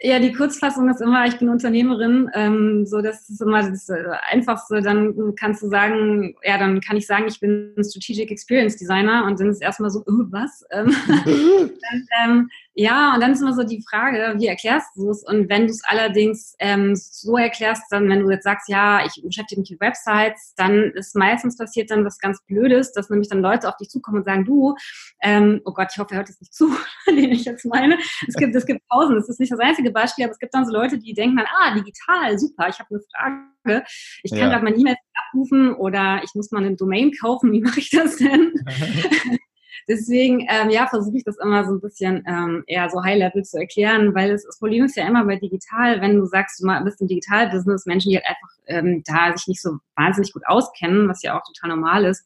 Ja, 0.00 0.18
die 0.18 0.32
Kurzfassung 0.32 0.90
ist 0.90 1.00
immer, 1.00 1.26
ich 1.26 1.38
bin 1.38 1.48
Unternehmerin. 1.48 2.30
Ähm, 2.34 2.84
so, 2.84 3.00
das 3.00 3.30
ist 3.30 3.40
immer 3.40 3.68
das 3.68 3.88
äh, 3.88 4.04
Einfachste. 4.30 4.82
Dann 4.82 5.34
kannst 5.36 5.62
du 5.62 5.68
sagen, 5.68 6.34
ja, 6.42 6.58
dann 6.58 6.82
kann 6.82 6.98
ich 6.98 7.06
sagen, 7.06 7.24
ich 7.28 7.40
bin 7.40 7.72
Strategic 7.82 8.30
Experience 8.30 8.76
Designer 8.76 9.24
und 9.24 9.40
dann 9.40 9.48
ist 9.48 9.62
erstmal 9.62 9.90
so, 9.90 10.00
uh, 10.00 10.26
was? 10.30 10.64
Ähm, 10.70 10.94
dann, 11.24 12.08
ähm, 12.22 12.50
ja, 12.78 13.14
und 13.14 13.22
dann 13.22 13.32
ist 13.32 13.40
immer 13.40 13.54
so 13.54 13.64
die 13.64 13.82
Frage, 13.88 14.34
wie 14.36 14.48
erklärst 14.48 14.94
du 14.96 15.08
es? 15.08 15.24
Und 15.24 15.48
wenn 15.48 15.62
du 15.66 15.72
es 15.72 15.82
allerdings 15.84 16.54
ähm, 16.58 16.94
so 16.94 17.38
erklärst, 17.38 17.84
dann, 17.88 18.06
wenn 18.10 18.20
du 18.20 18.30
jetzt 18.30 18.44
sagst, 18.44 18.68
ja, 18.68 19.02
ich 19.02 19.22
beschäftige 19.24 19.62
mich 19.62 19.70
mit 19.70 19.80
Websites, 19.80 20.52
dann 20.58 20.90
ist 20.92 21.16
meistens 21.16 21.56
passiert 21.56 21.90
dann 21.90 22.04
was 22.04 22.18
ganz 22.18 22.44
Blödes, 22.44 22.92
dass 22.92 23.08
nämlich 23.08 23.30
dann 23.30 23.40
Leute 23.40 23.66
auf 23.70 23.78
dich 23.78 23.88
zukommen 23.88 24.18
und 24.18 24.24
sagen, 24.24 24.44
du, 24.44 24.74
ähm, 25.22 25.62
oh 25.64 25.72
Gott, 25.72 25.88
ich 25.90 25.98
hoffe, 25.98 26.12
er 26.12 26.18
hört 26.18 26.28
es 26.28 26.38
nicht 26.38 26.52
zu, 26.52 26.70
den 27.06 27.32
ich 27.32 27.46
jetzt 27.46 27.64
meine. 27.64 27.96
Es 28.28 28.34
gibt, 28.34 28.54
es 28.54 28.66
gibt 28.66 28.86
Pausen, 28.88 29.16
das 29.16 29.30
ist 29.30 29.40
nicht 29.40 29.52
das 29.52 29.60
einzige 29.60 29.90
Beispiel, 29.90 30.26
aber 30.26 30.32
es 30.32 30.38
gibt 30.38 30.52
dann 30.52 30.66
so 30.66 30.72
Leute, 30.72 30.98
die 30.98 31.14
denken 31.14 31.38
dann, 31.38 31.46
ah, 31.46 31.74
digital, 31.74 32.38
super, 32.38 32.68
ich 32.68 32.78
habe 32.78 32.90
eine 32.90 33.00
Frage. 33.10 33.86
Ich 34.22 34.32
kann 34.32 34.40
ja. 34.40 34.48
gerade 34.50 34.64
mein 34.64 34.78
E-Mail 34.78 34.96
abrufen 35.14 35.72
oder 35.72 36.20
ich 36.24 36.34
muss 36.34 36.50
mal 36.50 36.62
eine 36.62 36.76
Domain 36.76 37.10
kaufen, 37.18 37.52
wie 37.52 37.62
mache 37.62 37.80
ich 37.80 37.88
das 37.88 38.16
denn? 38.16 38.52
Deswegen, 39.88 40.46
ähm, 40.48 40.70
ja, 40.70 40.86
versuche 40.88 41.16
ich 41.16 41.24
das 41.24 41.36
immer 41.38 41.64
so 41.64 41.72
ein 41.72 41.80
bisschen 41.80 42.24
ähm, 42.26 42.64
eher 42.66 42.90
so 42.90 43.02
High-Level 43.02 43.44
zu 43.44 43.58
erklären, 43.58 44.14
weil 44.14 44.32
es, 44.32 44.44
das 44.44 44.58
Problem 44.58 44.84
ist 44.84 44.96
ja 44.96 45.06
immer 45.06 45.24
bei 45.24 45.36
digital, 45.36 46.00
wenn 46.00 46.16
du 46.16 46.26
sagst, 46.26 46.60
du 46.60 46.84
bist 46.84 47.00
im 47.00 47.06
Digital-Business, 47.06 47.86
Menschen, 47.86 48.10
die 48.10 48.16
halt 48.16 48.26
einfach 48.26 48.48
ähm, 48.66 49.02
da 49.06 49.36
sich 49.36 49.46
nicht 49.46 49.62
so 49.62 49.78
wahnsinnig 49.94 50.32
gut 50.32 50.42
auskennen, 50.46 51.08
was 51.08 51.22
ja 51.22 51.38
auch 51.38 51.42
total 51.44 51.76
normal 51.76 52.04
ist, 52.04 52.24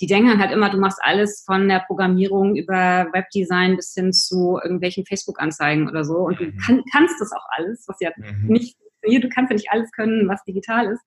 die 0.00 0.06
denken 0.06 0.38
halt 0.38 0.52
immer, 0.52 0.70
du 0.70 0.78
machst 0.78 0.98
alles 1.02 1.42
von 1.44 1.68
der 1.68 1.80
Programmierung 1.80 2.56
über 2.56 3.06
Webdesign 3.12 3.76
bis 3.76 3.92
hin 3.94 4.12
zu 4.12 4.58
irgendwelchen 4.62 5.04
Facebook-Anzeigen 5.04 5.88
oder 5.88 6.04
so 6.04 6.16
und 6.16 6.40
mhm. 6.40 6.44
du 6.46 6.56
kann, 6.64 6.82
kannst 6.92 7.20
das 7.20 7.32
auch 7.32 7.46
alles, 7.56 7.84
was 7.88 7.96
ja 8.00 8.10
mhm. 8.16 8.48
nicht 8.48 8.76
du 9.02 9.28
kannst 9.28 9.50
ja 9.50 9.56
nicht 9.56 9.70
alles 9.70 9.90
können, 9.92 10.28
was 10.28 10.42
digital 10.44 10.86
ist. 10.86 11.02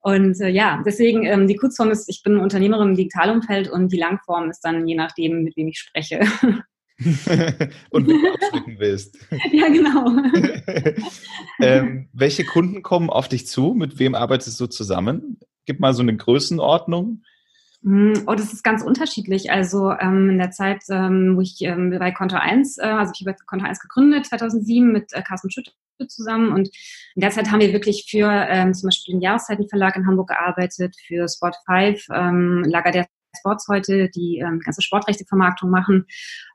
Und 0.00 0.40
äh, 0.40 0.48
ja, 0.48 0.82
deswegen, 0.84 1.24
ähm, 1.24 1.48
die 1.48 1.56
Kurzform 1.56 1.90
ist, 1.90 2.08
ich 2.08 2.22
bin 2.22 2.36
Unternehmerin 2.36 2.90
im 2.90 2.96
Digitalumfeld 2.96 3.68
und 3.68 3.92
die 3.92 3.98
Langform 3.98 4.50
ist 4.50 4.60
dann 4.60 4.86
je 4.86 4.94
nachdem, 4.94 5.42
mit 5.42 5.56
wem 5.56 5.68
ich 5.68 5.78
spreche. 5.78 6.20
und 7.90 8.08
wie 8.08 8.12
du 8.12 8.34
abschmecken 8.34 8.76
willst. 8.78 9.18
Ja, 9.52 9.68
genau. 9.68 10.20
ähm, 11.60 12.08
welche 12.12 12.44
Kunden 12.44 12.82
kommen 12.82 13.10
auf 13.10 13.28
dich 13.28 13.46
zu? 13.46 13.74
Mit 13.74 13.98
wem 13.98 14.14
arbeitest 14.14 14.58
du 14.60 14.66
zusammen? 14.66 15.38
Gib 15.64 15.80
mal 15.80 15.94
so 15.94 16.02
eine 16.02 16.16
Größenordnung. 16.16 17.22
Hm, 17.84 18.24
oh, 18.26 18.34
das 18.34 18.52
ist 18.52 18.64
ganz 18.64 18.82
unterschiedlich. 18.82 19.50
Also 19.50 19.92
ähm, 19.92 20.30
in 20.30 20.38
der 20.38 20.50
Zeit, 20.50 20.82
ähm, 20.90 21.36
wo 21.36 21.40
ich 21.40 21.60
ähm, 21.60 21.96
bei 21.96 22.10
Konto 22.10 22.36
1, 22.36 22.78
äh, 22.78 22.82
also 22.82 23.12
ich 23.14 23.24
habe 23.24 23.36
Konto 23.46 23.64
1 23.64 23.80
gegründet, 23.80 24.26
2007 24.26 24.92
mit 24.92 25.12
äh, 25.12 25.22
Carsten 25.22 25.50
Schütte 25.50 25.70
zusammen 26.08 26.52
und 26.52 26.68
in 27.16 27.20
der 27.20 27.30
Zeit 27.30 27.50
haben 27.50 27.60
wir 27.60 27.72
wirklich 27.72 28.06
für 28.08 28.30
ähm, 28.30 28.72
zum 28.72 28.88
Beispiel 28.88 29.14
den 29.14 29.20
Jahreszeitenverlag 29.20 29.96
in 29.96 30.06
Hamburg 30.06 30.28
gearbeitet, 30.28 30.94
für 31.06 31.28
Sport 31.28 31.56
5, 31.66 32.06
ähm, 32.14 32.64
Lager 32.64 32.92
der 32.92 33.06
Sports 33.36 33.66
heute, 33.68 34.08
die 34.08 34.38
ähm, 34.38 34.60
ganze 34.60 34.82
Sportrechtevermarktung 34.82 35.70
machen, 35.70 36.06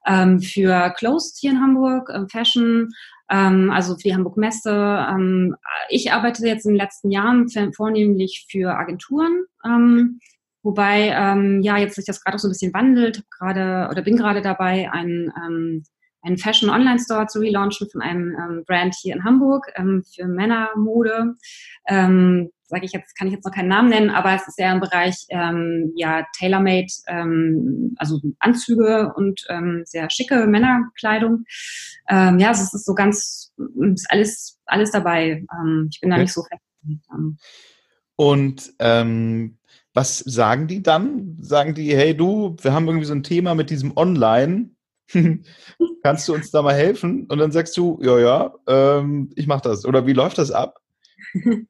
ähm, 0.06 0.39
für 0.39 0.94
Closed 0.98 1.38
hier 1.39 1.51
in 1.51 1.62
Hamburg, 1.62 2.10
ähm, 2.13 2.27
Fashion, 2.30 2.89
ähm, 3.30 3.72
also 3.72 3.96
für 3.96 4.03
die 4.03 4.15
Hamburg 4.15 4.38
Messe. 4.38 4.72
Ähm, 5.10 5.56
ich 5.89 6.12
arbeite 6.12 6.46
jetzt 6.46 6.65
in 6.65 6.72
den 6.72 6.80
letzten 6.80 7.12
Jahren 7.12 7.48
vornehmlich 7.74 8.48
für 8.50 8.75
Agenturen. 8.75 9.46
Ähm, 9.65 10.20
Wobei, 10.63 11.10
ähm, 11.10 11.62
ja, 11.62 11.77
jetzt 11.77 11.96
sich 11.96 12.05
das 12.05 12.24
gerade 12.24 12.36
auch 12.36 12.39
so 12.39 12.48
ein 12.48 12.51
bisschen 12.51 12.74
wandelt, 12.74 13.24
gerade 13.29 13.89
oder 13.91 14.01
bin 14.01 14.15
gerade 14.15 14.41
dabei, 14.41 14.89
einen, 14.91 15.32
ähm, 15.46 15.84
einen 16.22 16.38
Fashion 16.38 16.70
Online 16.70 17.00
Store 17.00 17.27
zu 17.27 17.39
relaunchen 17.39 17.89
von 17.89 18.01
einem 18.01 18.32
ähm, 18.32 18.63
Brand 18.65 18.96
hier 18.96 19.13
in 19.13 19.25
Hamburg 19.25 19.67
ähm, 19.75 20.03
für 20.15 20.25
Männermode. 20.25 21.36
Ähm, 21.88 22.50
Sage 22.65 22.86
ich 22.86 22.93
jetzt, 22.93 23.15
kann 23.15 23.27
ich 23.27 23.34
jetzt 23.34 23.46
noch 23.46 23.53
keinen 23.53 23.67
Namen 23.67 23.89
nennen, 23.89 24.10
aber 24.10 24.34
es 24.34 24.48
ist 24.48 24.55
sehr 24.55 24.72
im 24.72 24.79
Bereich 24.79 25.25
ähm, 25.29 25.91
ja 25.96 26.25
tailor-made, 26.39 26.88
ähm, 27.08 27.93
also 27.98 28.20
Anzüge 28.39 29.13
und 29.15 29.46
ähm, 29.50 29.84
sehr 29.86 30.10
schicke 30.10 30.48
Männerkleidung. 30.48 31.43
Ähm, 32.10 32.39
ja, 32.39 32.48
also 32.48 32.63
es 32.63 32.74
ist 32.74 32.86
so 32.86 32.96
ganz, 32.96 33.53
ist 33.93 34.10
alles 34.10 34.60
alles 34.65 34.91
dabei. 34.91 35.46
Ähm, 35.53 35.89
ich 35.91 36.00
bin 36.00 36.10
da 36.10 36.15
okay. 36.15 36.24
nicht 36.24 36.34
so 36.34 36.41
fest. 36.41 36.63
Ähm. 37.13 37.38
Und 38.15 38.74
ähm, 38.79 39.58
was 39.93 40.19
sagen 40.19 40.67
die 40.67 40.81
dann? 40.81 41.38
Sagen 41.41 41.75
die, 41.75 41.95
hey 41.95 42.15
du, 42.15 42.55
wir 42.62 42.73
haben 42.73 42.88
irgendwie 42.88 43.05
so 43.05 43.13
ein 43.13 43.23
Thema 43.23 43.55
mit 43.55 43.69
diesem 43.69 43.95
Online. 43.95 44.71
Kannst 46.03 46.27
du 46.27 46.33
uns 46.33 46.51
da 46.51 46.62
mal 46.62 46.73
helfen? 46.73 47.27
Und 47.27 47.38
dann 47.38 47.51
sagst 47.51 47.77
du, 47.77 48.00
ja, 48.01 48.19
ja, 48.19 48.53
ähm, 48.67 49.29
ich 49.35 49.47
mach 49.47 49.62
das. 49.62 49.85
Oder 49.85 50.07
wie 50.07 50.13
läuft 50.13 50.38
das 50.38 50.51
ab? 50.51 50.79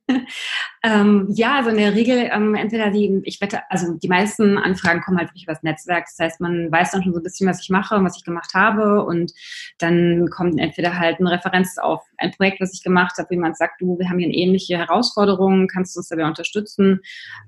ähm, 0.84 1.28
ja, 1.30 1.58
also 1.58 1.70
in 1.70 1.78
der 1.78 1.94
Regel 1.94 2.30
ähm, 2.32 2.56
entweder 2.56 2.92
die, 2.92 3.22
ich 3.24 3.40
wette, 3.42 3.62
also 3.70 3.94
die 3.94 4.08
meisten 4.08 4.58
Anfragen 4.58 5.02
kommen 5.02 5.18
halt 5.18 5.30
wirklich 5.30 5.44
über 5.44 5.54
das 5.54 5.64
Netzwerk. 5.64 6.06
Das 6.06 6.20
heißt, 6.20 6.42
man 6.42 6.72
weiß 6.72 6.92
dann 6.92 7.04
schon 7.04 7.14
so 7.14 7.20
ein 7.20 7.24
bisschen, 7.24 7.50
was 7.50 7.62
ich 7.62 7.70
mache 7.70 7.96
und 7.96 8.04
was 8.04 8.18
ich 8.18 8.24
gemacht 8.24 8.54
habe 8.54 9.04
und 9.04 9.34
dann 9.80 10.30
kommt 10.30 10.60
entweder 10.60 10.98
halt 10.98 11.20
eine 11.20 11.32
Referenz 11.32 11.78
auf 11.78 12.02
ein 12.18 12.32
Projekt, 12.32 12.62
was 12.62 12.74
ich 12.74 12.84
gemacht 12.84 13.18
habe, 13.18 13.30
wie 13.30 13.38
man 13.38 13.54
sagt, 13.54 13.82
du, 13.82 13.98
wir 13.98 14.10
haben 14.10 14.20
hier 14.20 14.28
eine 14.28 14.38
ähnliche 14.38 14.78
Herausforderung, 14.78 15.68
kannst 15.68 15.96
du 15.96 16.00
uns 16.00 16.10
dabei 16.10 16.26
unterstützen? 16.26 17.00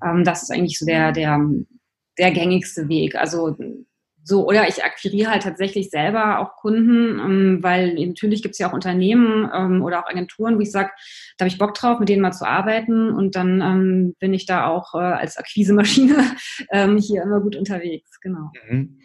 Ähm, 0.04 0.24
das 0.24 0.44
ist 0.44 0.52
eigentlich 0.52 0.80
so 0.80 0.86
der, 0.86 1.12
der, 1.12 1.40
der 2.18 2.32
gängigste 2.32 2.88
Weg. 2.88 3.16
Also 3.16 3.56
so, 4.28 4.48
oder 4.48 4.68
ich 4.68 4.84
akquiriere 4.84 5.30
halt 5.30 5.44
tatsächlich 5.44 5.92
selber 5.92 6.40
auch 6.40 6.56
Kunden, 6.56 7.20
ähm, 7.20 7.60
weil 7.62 7.94
natürlich 7.94 8.42
gibt 8.42 8.54
es 8.54 8.60
ja 8.60 8.68
auch 8.68 8.74
Unternehmen 8.74 9.48
ähm, 9.54 9.84
oder 9.84 10.00
auch 10.00 10.10
Agenturen, 10.10 10.58
wo 10.58 10.62
ich 10.62 10.72
sage, 10.72 10.90
da 11.38 11.46
habe 11.46 11.54
ich 11.54 11.60
Bock 11.60 11.76
drauf, 11.76 12.00
mit 12.00 12.10
denen 12.10 12.24
mal 12.24 12.32
zu 12.32 12.48
arbeiten 12.48 13.12
und 13.12 13.36
dann 13.36 13.62
ähm, 13.62 14.16
bin 14.20 14.34
ich 14.34 14.48
da 14.48 14.68
auch 14.68 14.96
äh, 14.96 14.98
als 14.98 15.38
Akquisemaschine 15.38 16.18
hier 16.98 17.22
immer 17.22 17.40
gut 17.40 17.56
unterwegs, 17.56 18.20
genau. 18.20 18.52
Mhm. 18.68 19.00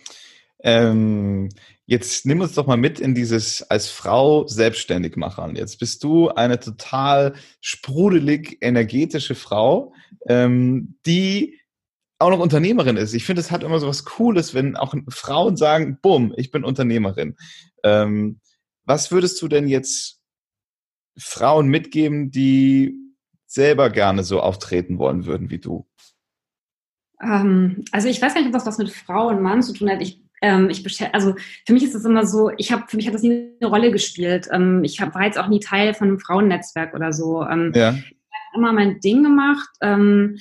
Ähm, 0.62 1.48
jetzt 1.86 2.24
nimm 2.24 2.40
uns 2.40 2.54
doch 2.54 2.66
mal 2.66 2.76
mit 2.76 3.00
in 3.00 3.14
dieses 3.14 3.62
als 3.62 3.88
Frau 3.88 4.46
selbstständig 4.46 5.16
machen. 5.16 5.56
Jetzt 5.56 5.78
bist 5.78 6.02
du 6.04 6.28
eine 6.28 6.60
total 6.60 7.34
sprudelig 7.60 8.58
energetische 8.60 9.34
Frau, 9.34 9.92
ähm, 10.26 10.96
die 11.06 11.59
auch 12.20 12.30
noch 12.30 12.38
Unternehmerin 12.38 12.96
ist. 12.96 13.14
Ich 13.14 13.24
finde, 13.24 13.40
es 13.40 13.50
hat 13.50 13.62
immer 13.62 13.78
so 13.78 13.88
was 13.88 14.04
Cooles, 14.04 14.54
wenn 14.54 14.76
auch 14.76 14.94
Frauen 15.08 15.56
sagen, 15.56 15.98
bumm, 16.00 16.34
ich 16.36 16.50
bin 16.50 16.64
Unternehmerin. 16.64 17.36
Ähm, 17.82 18.40
was 18.84 19.10
würdest 19.10 19.40
du 19.40 19.48
denn 19.48 19.68
jetzt 19.68 20.20
Frauen 21.18 21.68
mitgeben, 21.68 22.30
die 22.30 22.94
selber 23.46 23.90
gerne 23.90 24.22
so 24.22 24.40
auftreten 24.40 24.98
wollen 24.98 25.24
würden 25.26 25.50
wie 25.50 25.58
du? 25.58 25.88
Ähm, 27.22 27.84
also 27.90 28.08
ich 28.08 28.20
weiß 28.20 28.34
gar 28.34 28.40
nicht, 28.40 28.48
ob 28.48 28.54
das 28.54 28.66
was 28.66 28.78
mit 28.78 28.90
Frau 28.90 29.28
und 29.28 29.42
Mann 29.42 29.62
zu 29.62 29.72
tun 29.72 29.90
hat. 29.90 30.02
Ich 30.02 30.22
ähm, 30.42 30.70
ich 30.70 30.84
also 31.14 31.34
für 31.66 31.72
mich 31.72 31.84
ist 31.84 31.94
es 31.94 32.04
immer 32.04 32.26
so, 32.26 32.50
ich 32.56 32.72
habe 32.72 32.84
für 32.88 32.96
mich 32.96 33.06
hat 33.06 33.14
das 33.14 33.22
nie 33.22 33.52
eine 33.60 33.70
Rolle 33.70 33.90
gespielt. 33.90 34.48
Ähm, 34.52 34.84
ich 34.84 35.00
hab, 35.00 35.14
war 35.14 35.24
jetzt 35.24 35.38
auch 35.38 35.48
nie 35.48 35.60
Teil 35.60 35.94
von 35.94 36.08
einem 36.08 36.18
Frauennetzwerk 36.18 36.94
oder 36.94 37.12
so. 37.12 37.44
Ähm, 37.44 37.72
ja. 37.74 37.92
Ich 37.92 38.04
habe 38.54 38.56
immer 38.56 38.72
mein 38.72 39.00
Ding 39.00 39.22
gemacht. 39.22 39.68
Ähm, 39.82 40.38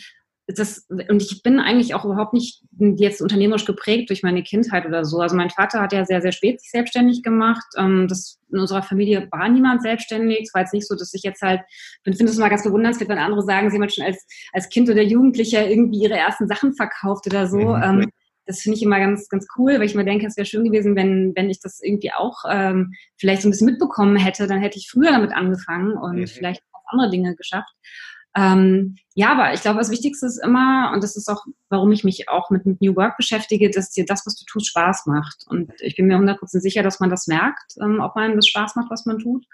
das, 0.55 0.87
und 0.89 1.21
ich 1.21 1.43
bin 1.43 1.59
eigentlich 1.59 1.93
auch 1.93 2.05
überhaupt 2.05 2.33
nicht 2.33 2.63
jetzt 2.79 3.21
unternehmerisch 3.21 3.65
geprägt 3.65 4.09
durch 4.09 4.23
meine 4.23 4.41
Kindheit 4.41 4.85
oder 4.85 5.05
so. 5.05 5.19
Also 5.19 5.35
mein 5.35 5.49
Vater 5.49 5.81
hat 5.81 5.93
ja 5.93 6.05
sehr, 6.05 6.21
sehr 6.21 6.31
spät 6.31 6.59
sich 6.59 6.71
selbstständig 6.71 7.21
gemacht. 7.21 7.65
Ähm, 7.77 8.07
das, 8.07 8.39
in 8.51 8.59
unserer 8.59 8.81
Familie 8.81 9.27
war 9.31 9.47
niemand 9.47 9.83
selbstständig. 9.83 10.41
Es 10.43 10.53
war 10.53 10.61
jetzt 10.61 10.73
nicht 10.73 10.87
so, 10.87 10.95
dass 10.95 11.13
ich 11.13 11.21
jetzt 11.23 11.41
halt, 11.41 11.61
ich 12.03 12.17
finde 12.17 12.31
es 12.31 12.37
immer 12.37 12.49
ganz 12.49 12.63
bewundernswert, 12.63 13.09
wenn 13.09 13.19
andere 13.19 13.43
sagen, 13.43 13.69
sie 13.69 13.77
haben 13.77 13.89
schon 13.89 14.05
als, 14.05 14.25
als 14.51 14.69
Kind 14.69 14.89
oder 14.89 15.03
Jugendlicher 15.03 15.69
irgendwie 15.69 16.01
ihre 16.01 16.17
ersten 16.17 16.47
Sachen 16.47 16.73
verkauft 16.73 17.27
oder 17.27 17.45
so. 17.45 17.59
Mhm. 17.59 17.83
Ähm, 17.83 18.11
das 18.47 18.61
finde 18.61 18.77
ich 18.77 18.83
immer 18.83 18.99
ganz, 18.99 19.29
ganz 19.29 19.45
cool, 19.57 19.73
weil 19.73 19.83
ich 19.83 19.93
mir 19.93 20.05
denke, 20.05 20.25
es 20.25 20.35
wäre 20.35 20.47
schön 20.47 20.63
gewesen, 20.63 20.95
wenn, 20.95 21.33
wenn 21.35 21.51
ich 21.51 21.59
das 21.59 21.79
irgendwie 21.83 22.11
auch 22.11 22.37
ähm, 22.49 22.93
vielleicht 23.17 23.43
so 23.43 23.47
ein 23.47 23.51
bisschen 23.51 23.67
mitbekommen 23.67 24.15
hätte, 24.15 24.47
dann 24.47 24.59
hätte 24.59 24.79
ich 24.79 24.89
früher 24.89 25.11
damit 25.11 25.31
angefangen 25.31 25.95
und 25.95 26.15
mhm. 26.15 26.27
vielleicht 26.27 26.63
auch 26.73 26.81
andere 26.91 27.11
Dinge 27.11 27.35
geschafft. 27.35 27.71
Ähm, 28.39 28.95
ja, 29.15 29.33
aber 29.33 29.53
ich 29.53 29.61
glaube, 29.61 29.79
das 29.79 29.91
Wichtigste 29.91 30.25
ist 30.25 30.37
immer, 30.37 30.91
und 30.93 31.03
das 31.03 31.17
ist 31.17 31.27
auch, 31.27 31.43
warum 31.67 31.91
ich 31.91 32.05
mich 32.05 32.29
auch 32.29 32.49
mit, 32.49 32.65
mit 32.65 32.79
New 32.79 32.95
Work 32.95 33.17
beschäftige, 33.17 33.69
dass 33.69 33.89
dir 33.89 34.05
das, 34.05 34.25
was 34.25 34.35
du 34.35 34.45
tust, 34.45 34.67
Spaß 34.67 35.07
macht. 35.07 35.45
Und 35.47 35.73
ich 35.79 35.97
bin 35.97 36.07
mir 36.07 36.17
100% 36.17 36.37
sicher, 36.61 36.81
dass 36.81 37.01
man 37.01 37.09
das 37.09 37.27
merkt, 37.27 37.75
ähm, 37.81 37.99
ob 37.99 38.15
man 38.15 38.37
das 38.37 38.47
Spaß 38.47 38.77
macht, 38.77 38.89
was 38.89 39.05
man 39.05 39.19
tut. 39.19 39.45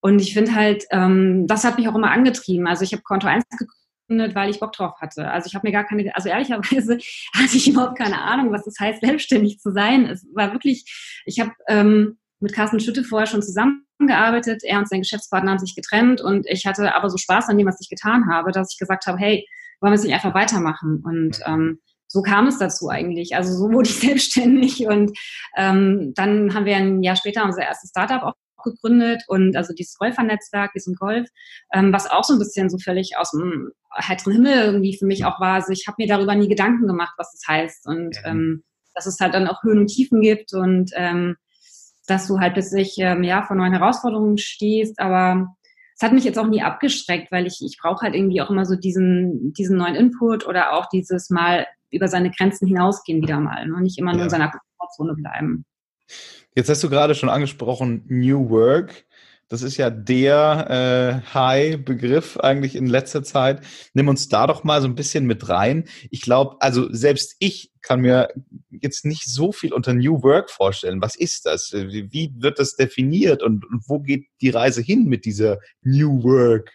Und 0.00 0.20
ich 0.20 0.34
finde 0.34 0.54
halt, 0.54 0.84
ähm, 0.90 1.46
das 1.46 1.64
hat 1.64 1.78
mich 1.78 1.88
auch 1.88 1.94
immer 1.94 2.10
angetrieben. 2.10 2.66
Also 2.66 2.84
ich 2.84 2.92
habe 2.92 3.02
Konto 3.02 3.26
1 3.26 3.44
gegründet, 3.48 4.34
weil 4.34 4.50
ich 4.50 4.60
Bock 4.60 4.72
drauf 4.72 5.00
hatte. 5.00 5.30
Also 5.30 5.46
ich 5.46 5.54
habe 5.54 5.66
mir 5.66 5.72
gar 5.72 5.84
keine, 5.84 6.14
also 6.14 6.28
ehrlicherweise 6.28 6.98
hatte 7.34 7.56
ich 7.56 7.68
überhaupt 7.68 7.96
keine 7.96 8.20
Ahnung, 8.20 8.52
was 8.52 8.64
das 8.64 8.78
heißt, 8.78 9.00
selbstständig 9.00 9.58
zu 9.58 9.72
sein. 9.72 10.04
Es 10.04 10.26
war 10.34 10.52
wirklich, 10.52 10.84
ich 11.24 11.40
habe 11.40 11.52
ähm, 11.66 12.18
mit 12.40 12.52
Carsten 12.52 12.80
Schütte 12.80 13.04
vorher 13.04 13.26
schon 13.26 13.42
zusammengearbeitet. 13.42 14.62
Er 14.64 14.78
und 14.78 14.88
sein 14.88 15.00
Geschäftspartner 15.00 15.52
haben 15.52 15.58
sich 15.58 15.74
getrennt 15.74 16.20
und 16.20 16.46
ich 16.48 16.66
hatte 16.66 16.94
aber 16.94 17.10
so 17.10 17.16
Spaß 17.16 17.48
an 17.48 17.58
dem, 17.58 17.66
was 17.66 17.80
ich 17.80 17.88
getan 17.88 18.30
habe, 18.30 18.52
dass 18.52 18.72
ich 18.72 18.78
gesagt 18.78 19.06
habe, 19.06 19.18
hey, 19.18 19.46
wollen 19.80 19.92
wir 19.92 19.96
es 19.96 20.04
nicht 20.04 20.14
einfach 20.14 20.34
weitermachen? 20.34 21.02
Und 21.04 21.40
ähm, 21.46 21.80
so 22.06 22.22
kam 22.22 22.46
es 22.46 22.58
dazu 22.58 22.88
eigentlich. 22.88 23.36
Also 23.36 23.52
so 23.54 23.72
wurde 23.72 23.88
ich 23.88 23.96
selbstständig 24.00 24.86
und 24.86 25.16
ähm, 25.56 26.12
dann 26.14 26.54
haben 26.54 26.64
wir 26.64 26.76
ein 26.76 27.02
Jahr 27.02 27.16
später 27.16 27.44
unser 27.44 27.62
erstes 27.62 27.90
Startup 27.90 28.22
auch 28.22 28.34
gegründet 28.64 29.22
und 29.28 29.56
also 29.56 29.72
dieses 29.72 29.96
Golfernetzwerk, 29.98 30.72
diesen 30.72 30.94
Golf, 30.96 31.28
ähm, 31.72 31.92
was 31.92 32.10
auch 32.10 32.24
so 32.24 32.32
ein 32.32 32.40
bisschen 32.40 32.68
so 32.70 32.78
völlig 32.78 33.16
aus 33.16 33.30
dem 33.30 33.70
heiteren 33.96 34.32
Himmel 34.32 34.64
irgendwie 34.64 34.96
für 34.98 35.06
mich 35.06 35.24
auch 35.24 35.40
war. 35.40 35.54
Also 35.54 35.72
ich 35.72 35.86
habe 35.86 35.96
mir 35.98 36.08
darüber 36.08 36.34
nie 36.34 36.48
Gedanken 36.48 36.86
gemacht, 36.86 37.14
was 37.18 37.32
das 37.32 37.42
heißt 37.46 37.86
und 37.86 38.16
ähm, 38.24 38.64
dass 38.94 39.06
es 39.06 39.20
halt 39.20 39.34
dann 39.34 39.46
auch 39.46 39.62
Höhen 39.62 39.78
und 39.78 39.86
Tiefen 39.86 40.20
gibt 40.20 40.52
und 40.54 40.90
ähm, 40.94 41.36
dass 42.08 42.26
du 42.26 42.40
halt 42.40 42.54
plötzlich 42.54 42.96
ähm, 42.98 43.22
ja 43.22 43.42
vor 43.42 43.56
neuen 43.56 43.72
Herausforderungen 43.72 44.38
stehst, 44.38 44.98
aber 44.98 45.54
es 45.94 46.02
hat 46.02 46.12
mich 46.12 46.24
jetzt 46.24 46.38
auch 46.38 46.46
nie 46.46 46.62
abgeschreckt, 46.62 47.32
weil 47.32 47.46
ich, 47.46 47.60
ich 47.60 47.76
brauche 47.80 48.02
halt 48.02 48.14
irgendwie 48.14 48.40
auch 48.40 48.50
immer 48.50 48.64
so 48.64 48.76
diesen, 48.76 49.52
diesen 49.52 49.76
neuen 49.76 49.96
Input 49.96 50.46
oder 50.46 50.72
auch 50.72 50.86
dieses 50.86 51.28
Mal 51.28 51.66
über 51.90 52.06
seine 52.06 52.30
Grenzen 52.30 52.68
hinausgehen 52.68 53.20
wieder 53.20 53.40
mal 53.40 53.66
ne? 53.66 53.80
nicht 53.80 53.98
immer 53.98 54.12
nur 54.12 54.20
ja. 54.20 54.24
in 54.24 54.30
seiner 54.30 54.50
Komfortzone 54.50 55.14
bleiben. 55.14 55.64
Jetzt 56.54 56.68
hast 56.68 56.82
du 56.84 56.88
gerade 56.88 57.14
schon 57.14 57.28
angesprochen, 57.28 58.04
New 58.08 58.48
Work. 58.48 59.06
Das 59.48 59.62
ist 59.62 59.76
ja 59.78 59.88
der 59.90 61.22
äh, 61.24 61.34
High-Begriff 61.34 62.36
eigentlich 62.38 62.76
in 62.76 62.86
letzter 62.86 63.22
Zeit. 63.22 63.62
Nimm 63.94 64.08
uns 64.08 64.28
da 64.28 64.46
doch 64.46 64.62
mal 64.62 64.82
so 64.82 64.88
ein 64.88 64.94
bisschen 64.94 65.26
mit 65.26 65.48
rein. 65.48 65.84
Ich 66.10 66.20
glaube, 66.20 66.56
also 66.60 66.92
selbst 66.92 67.36
ich 67.38 67.72
kann 67.80 68.00
mir 68.00 68.28
jetzt 68.70 69.06
nicht 69.06 69.24
so 69.24 69.52
viel 69.52 69.72
unter 69.72 69.94
New 69.94 70.22
Work 70.22 70.50
vorstellen. 70.50 71.00
Was 71.00 71.16
ist 71.16 71.46
das? 71.46 71.72
Wie 71.72 72.32
wird 72.36 72.58
das 72.58 72.76
definiert 72.76 73.42
und, 73.42 73.64
und 73.64 73.88
wo 73.88 74.00
geht 74.00 74.26
die 74.42 74.50
Reise 74.50 74.82
hin 74.82 75.04
mit 75.04 75.24
dieser 75.24 75.58
New 75.82 76.22
Work? 76.22 76.70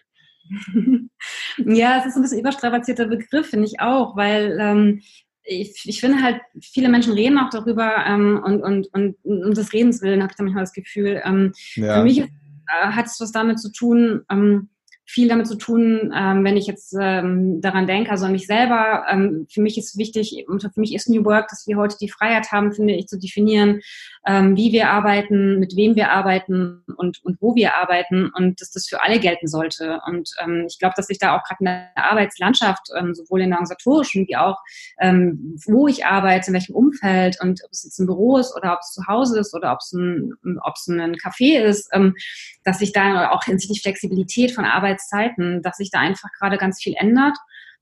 Ja, 1.57 1.99
es 1.99 2.07
ist 2.07 2.15
ein 2.17 2.21
bisschen 2.21 2.39
überstrapazierter 2.39 3.07
Begriff, 3.07 3.47
finde 3.47 3.65
ich 3.65 3.79
auch, 3.79 4.17
weil 4.17 4.57
ähm, 4.59 5.01
ich, 5.43 5.83
ich 5.85 5.99
finde 5.99 6.21
halt, 6.21 6.41
viele 6.61 6.89
Menschen 6.89 7.13
reden 7.13 7.37
auch 7.37 7.49
darüber 7.49 8.05
ähm, 8.05 8.41
und, 8.43 8.61
und, 8.61 8.87
und 8.93 9.15
um 9.23 9.53
des 9.53 9.71
Redens 9.71 10.01
willen 10.01 10.21
habe 10.21 10.31
ich 10.31 10.37
da 10.37 10.43
manchmal 10.43 10.63
das 10.63 10.73
Gefühl. 10.73 11.21
Ähm, 11.23 11.53
ja. 11.75 11.95
Für 11.95 12.03
mich 12.03 12.19
äh, 12.19 12.27
hat 12.67 13.05
es 13.07 13.19
was 13.19 13.31
damit 13.31 13.59
zu 13.59 13.71
tun, 13.71 14.25
ähm, 14.29 14.69
viel 15.05 15.27
damit 15.27 15.47
zu 15.47 15.55
tun, 15.55 16.13
ähm, 16.15 16.43
wenn 16.43 16.57
ich 16.57 16.65
jetzt 16.65 16.95
ähm, 16.99 17.59
daran 17.61 17.87
denke, 17.87 18.11
also 18.11 18.25
an 18.25 18.31
mich 18.31 18.47
selber. 18.47 19.05
Ähm, 19.09 19.47
für 19.51 19.61
mich 19.61 19.77
ist 19.77 19.97
wichtig, 19.97 20.45
und 20.47 20.61
für 20.61 20.79
mich 20.79 20.95
ist 20.95 21.09
New 21.09 21.25
Work, 21.25 21.49
dass 21.49 21.67
wir 21.67 21.77
heute 21.77 21.97
die 21.99 22.09
Freiheit 22.09 22.51
haben, 22.51 22.71
finde 22.73 22.93
ich, 22.93 23.07
zu 23.07 23.19
definieren, 23.19 23.81
ähm, 24.25 24.55
wie 24.55 24.71
wir 24.71 24.89
arbeiten, 24.89 25.59
mit 25.59 25.75
wem 25.75 25.95
wir 25.95 26.11
arbeiten 26.11 26.83
und, 26.95 27.23
und 27.23 27.41
wo 27.41 27.53
wir 27.55 27.75
arbeiten 27.75 28.31
und 28.33 28.61
dass 28.61 28.71
das 28.71 28.87
für 28.87 29.03
alle 29.03 29.19
gelten 29.19 29.47
sollte. 29.47 29.99
Und 30.07 30.29
ähm, 30.41 30.65
ich 30.67 30.79
glaube, 30.79 30.93
dass 30.95 31.07
sich 31.07 31.19
da 31.19 31.35
auch 31.35 31.43
gerade 31.43 31.59
in 31.59 31.65
der 31.65 31.91
Arbeitslandschaft, 31.95 32.87
ähm, 32.97 33.13
sowohl 33.13 33.41
in 33.41 33.49
der 33.49 33.57
organisatorischen 33.57 34.27
wie 34.27 34.37
auch, 34.37 34.57
ähm, 35.01 35.57
wo 35.65 35.87
ich 35.87 36.05
arbeite, 36.05 36.47
in 36.47 36.53
welchem 36.53 36.75
Umfeld 36.75 37.37
und 37.41 37.61
ob 37.65 37.71
es 37.71 37.83
jetzt 37.83 37.99
ein 37.99 38.05
Büro 38.05 38.37
ist 38.37 38.55
oder 38.55 38.73
ob 38.73 38.79
es 38.79 38.93
zu 38.93 39.05
Hause 39.07 39.39
ist 39.39 39.53
oder 39.53 39.73
ob 39.73 39.79
es 39.79 39.91
ein, 39.91 40.31
ein 40.43 41.15
Café 41.15 41.61
ist, 41.61 41.89
ähm, 41.91 42.15
dass 42.63 42.79
sich 42.79 42.93
da 42.93 43.31
auch 43.31 43.43
hinsichtlich 43.43 43.81
Flexibilität 43.81 44.51
von 44.51 44.63
Arbeitszeiten, 44.93 45.61
dass 45.61 45.77
sich 45.77 45.89
da 45.91 45.99
einfach 45.99 46.29
gerade 46.37 46.57
ganz 46.57 46.81
viel 46.81 46.95
ändert 46.97 47.37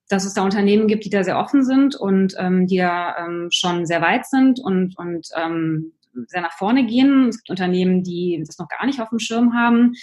dass 0.10 0.25
es 0.25 0.34
da 0.34 0.44
Unternehmen 0.44 0.88
gibt, 0.88 1.06
die 1.06 1.10
da 1.10 1.24
sehr 1.24 1.39
offen 1.39 1.63
sind 1.63 1.96
und 1.96 2.36
ähm, 2.38 2.68
die 2.68 2.75
da 2.75 3.15
ähm, 3.18 3.48
schon 3.50 3.86
sehr 3.86 4.01
weit 4.01 4.25
sind 4.25 4.60
und, 4.60 4.98
und 4.98 5.30
ähm, 5.38 5.94
sehr 6.27 6.41
nach 6.41 6.53
vorne 6.53 6.86
gehen. 6.86 7.30
Es 7.30 7.38
gibt 7.38 7.50
Unternehmen, 7.50 8.03
die 8.03 8.44
das 8.46 8.58
noch 8.58 8.68
gar 8.68 8.86
nicht 8.86 9.01
auf 9.01 9.10
dem 9.10 9.20
Schirm 9.20 9.53
haben. 9.53 9.94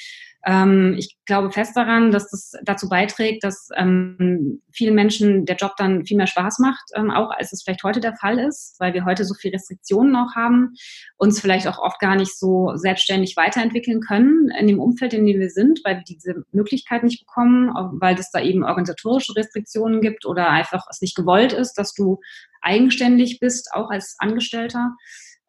Ähm, 0.47 0.95
ich 0.97 1.17
glaube 1.27 1.51
fest 1.51 1.77
daran, 1.77 2.13
dass 2.13 2.31
das 2.31 2.53
dazu 2.63 2.89
beiträgt, 2.89 3.43
dass 3.43 3.69
ähm, 3.77 4.63
vielen 4.73 4.95
Menschen 4.95 5.45
der 5.47 5.57
Job 5.57 5.73
dann 5.77 6.07
viel 6.07 6.17
mehr 6.17 6.29
Spaß 6.29 6.61
macht, 6.61 6.85
ähm, 6.95 7.11
auch 7.11 7.31
als 7.31 7.53
es 7.53 7.63
vielleicht 7.63 7.83
heute 7.83 8.01
der 8.01 8.15
Fall 8.17 8.39
ist, 8.39 8.77
weil 8.79 8.95
wir 8.95 9.05
heute 9.05 9.25
so 9.25 9.35
viele 9.35 9.55
Restriktionen 9.55 10.15
auch 10.15 10.37
haben, 10.37 10.75
uns 11.17 11.41
vielleicht 11.41 11.67
auch 11.67 11.79
oft 11.79 11.99
gar 11.99 12.15
nicht 12.15 12.39
so 12.39 12.73
selbstständig 12.77 13.37
weiterentwickeln 13.37 14.01
können 14.01 14.51
in 14.59 14.69
dem 14.69 14.81
Umfeld, 14.81 15.13
in 15.13 15.27
dem 15.27 15.41
wir 15.41 15.51
sind, 15.51 15.81
weil 15.85 15.97
wir 15.97 16.05
diese 16.05 16.45
Möglichkeit 16.53 17.03
nicht 17.03 17.27
bekommen, 17.27 17.71
weil 18.01 18.19
es 18.19 18.31
da 18.31 18.41
eben 18.41 18.63
organisatorische 18.65 19.35
Restriktionen 19.35 20.01
gibt 20.01 20.25
oder 20.25 20.51
einfach 20.51 20.87
es 20.89 21.01
nicht 21.01 21.17
gewollt 21.17 21.53
ist, 21.53 21.75
dass 21.75 21.95
du 21.95 22.21
eigenständig 22.63 23.41
bist, 23.41 23.71
auch 23.73 23.91
als 23.91 24.17
Angestellter. 24.19 24.95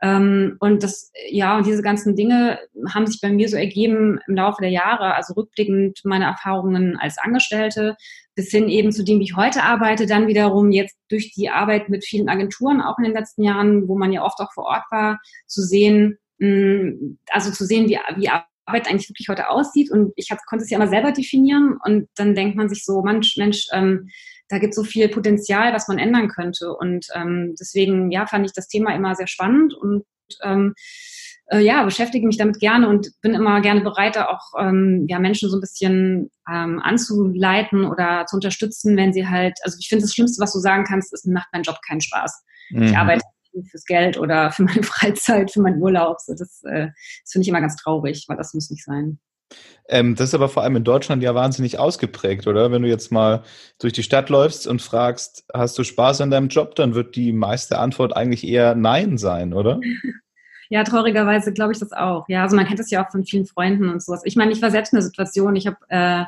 Ähm, 0.02 0.56
und 0.60 0.84
das, 0.84 1.12
ja, 1.30 1.58
und 1.58 1.66
diese 1.66 1.82
ganzen 1.82 2.16
Dinge 2.16 2.60
haben 2.94 3.06
sich 3.06 3.20
bei 3.22 3.30
mir 3.30 3.50
so 3.50 3.58
ergeben 3.58 4.20
im 4.28 4.36
Laufe 4.36 4.62
der 4.62 4.72
Jahre, 4.72 5.16
also 5.16 5.34
rückblickend 5.34 6.02
meine 6.06 6.26
Erfahrungen 6.26 6.98
als 6.98 7.18
Angestellte 7.18 7.96
bis 8.40 8.52
hin 8.52 8.70
eben 8.70 8.94
zu 8.94 9.04
dem, 9.04 9.20
wie 9.20 9.26
ich 9.26 9.36
heute 9.36 9.64
arbeite, 9.64 10.06
dann 10.06 10.28
wiederum 10.28 10.72
jetzt 10.72 10.98
durch 11.10 11.34
die 11.34 11.50
Arbeit 11.50 11.90
mit 11.90 12.06
vielen 12.06 12.30
Agenturen, 12.30 12.80
auch 12.80 12.98
in 12.98 13.04
den 13.04 13.14
letzten 13.14 13.44
Jahren, 13.44 13.90
wo 13.90 13.98
man 13.98 14.14
ja 14.14 14.24
oft 14.24 14.40
auch 14.40 14.54
vor 14.54 14.64
Ort 14.64 14.86
war, 14.92 15.20
zu 15.46 15.62
sehen, 15.62 16.18
mh, 16.38 17.18
also 17.32 17.52
zu 17.52 17.66
sehen, 17.66 17.90
wie, 17.90 18.00
wie 18.16 18.30
Arbeit 18.30 18.88
eigentlich 18.88 19.10
wirklich 19.10 19.28
heute 19.28 19.50
aussieht. 19.50 19.92
Und 19.92 20.14
ich 20.16 20.32
hab, 20.32 20.40
konnte 20.46 20.64
es 20.64 20.70
ja 20.70 20.78
immer 20.78 20.88
selber 20.88 21.12
definieren 21.12 21.78
und 21.84 22.08
dann 22.16 22.34
denkt 22.34 22.56
man 22.56 22.70
sich 22.70 22.86
so, 22.86 23.02
Mensch, 23.02 23.36
Mensch, 23.36 23.68
ähm, 23.74 24.08
da 24.50 24.58
gibt 24.58 24.72
es 24.72 24.76
so 24.76 24.84
viel 24.84 25.08
Potenzial, 25.10 25.74
was 25.74 25.88
man 25.88 26.00
ändern 26.00 26.28
könnte. 26.28 26.74
Und 26.74 27.08
ähm, 27.16 27.56
deswegen, 27.60 28.12
ja, 28.12 28.26
fand 28.26 28.46
ich 28.46 28.54
das 28.54 28.68
Thema 28.68 28.94
immer 28.94 29.16
sehr 29.16 29.28
spannend 29.28 29.74
und 29.74 30.04
ähm, 30.44 30.74
äh, 31.52 31.60
ja, 31.60 31.84
beschäftige 31.84 32.28
mich 32.28 32.38
damit 32.38 32.60
gerne 32.60 32.90
und 32.90 33.10
bin 33.22 33.34
immer 33.34 33.62
gerne 33.62 33.82
bereit, 33.82 34.16
da 34.16 34.28
auch 34.28 34.60
ähm, 34.60 35.06
ja, 35.08 35.20
Menschen 35.20 35.50
so 35.50 35.58
ein 35.58 35.62
bisschen 35.62 36.32
ähm, 36.52 36.80
anzuleiten 36.84 37.86
oder 37.86 38.26
zu 38.28 38.36
unterstützen, 38.36 38.98
wenn 38.98 39.14
sie 39.14 39.28
halt, 39.28 39.58
also 39.64 39.78
ich 39.80 39.88
finde 39.88 40.04
das 40.04 40.14
Schlimmste, 40.14 40.42
was 40.42 40.54
du 40.54 40.60
sagen 40.60 40.84
kannst, 40.84 41.14
ist, 41.14 41.26
macht 41.28 41.48
mein 41.52 41.64
Job 41.64 41.78
keinen 41.88 42.02
Spaß. 42.02 42.44
Mhm. 42.72 42.84
Ich 42.84 42.98
arbeite 42.98 43.24
fürs 43.70 43.86
Geld 43.86 44.18
oder 44.18 44.52
für 44.52 44.64
meine 44.64 44.84
Freizeit, 44.84 45.52
für 45.52 45.62
meinen 45.62 45.82
Urlaub. 45.82 46.20
So, 46.22 46.34
das 46.34 46.64
äh, 46.64 46.88
das 47.24 47.32
finde 47.32 47.44
ich 47.44 47.50
immer 47.50 47.62
ganz 47.62 47.76
traurig, 47.78 48.26
weil 48.28 48.38
das 48.38 48.54
muss 48.54 48.70
nicht 48.70 48.84
sein. 48.84 49.20
Ähm, 49.88 50.16
das 50.16 50.30
ist 50.30 50.36
aber 50.36 50.50
vor 50.50 50.64
allem 50.64 50.76
in 50.76 50.84
Deutschland 50.84 51.24
ja 51.24 51.34
wahnsinnig 51.34 51.80
ausgeprägt, 51.80 52.46
oder? 52.46 52.72
Wenn 52.72 52.84
du 52.84 52.88
jetzt 52.88 53.12
mal 53.12 53.44
durch 53.80 53.94
die 53.94 54.04
Stadt 54.04 54.30
läufst 54.30 54.68
und 54.68 54.82
fragst, 54.82 55.46
hast 55.54 55.78
du 55.80 55.84
Spaß 55.84 56.22
an 56.22 56.30
deinem 56.30 56.50
Job, 56.50 56.76
dann 56.76 56.94
wird 56.94 57.16
die 57.16 57.34
meiste 57.34 57.80
Antwort 57.80 58.16
eigentlich 58.16 58.48
eher 58.48 58.76
Nein 58.76 59.18
sein, 59.18 59.54
oder? 59.54 59.80
Ja, 60.72 60.84
traurigerweise 60.84 61.52
glaube 61.52 61.74
ich 61.74 61.80
das 61.80 61.92
auch. 61.94 62.26
Ja, 62.30 62.44
also 62.44 62.56
man 62.56 62.68
kennt 62.68 62.80
das 62.80 62.92
ja 62.92 63.04
auch 63.04 63.10
von 63.10 63.26
vielen 63.26 63.48
Freunden 63.48 63.90
und 63.90 64.04
sowas. 64.04 64.22
Ich 64.24 64.36
meine, 64.36 64.52
ich 64.52 64.62
war 64.62 64.70
selbst 64.70 64.94
in 64.94 64.98
der 64.98 65.04
Situation. 65.04 65.56
Ich 65.56 65.66
habe 65.66 65.78
äh, 65.90 66.26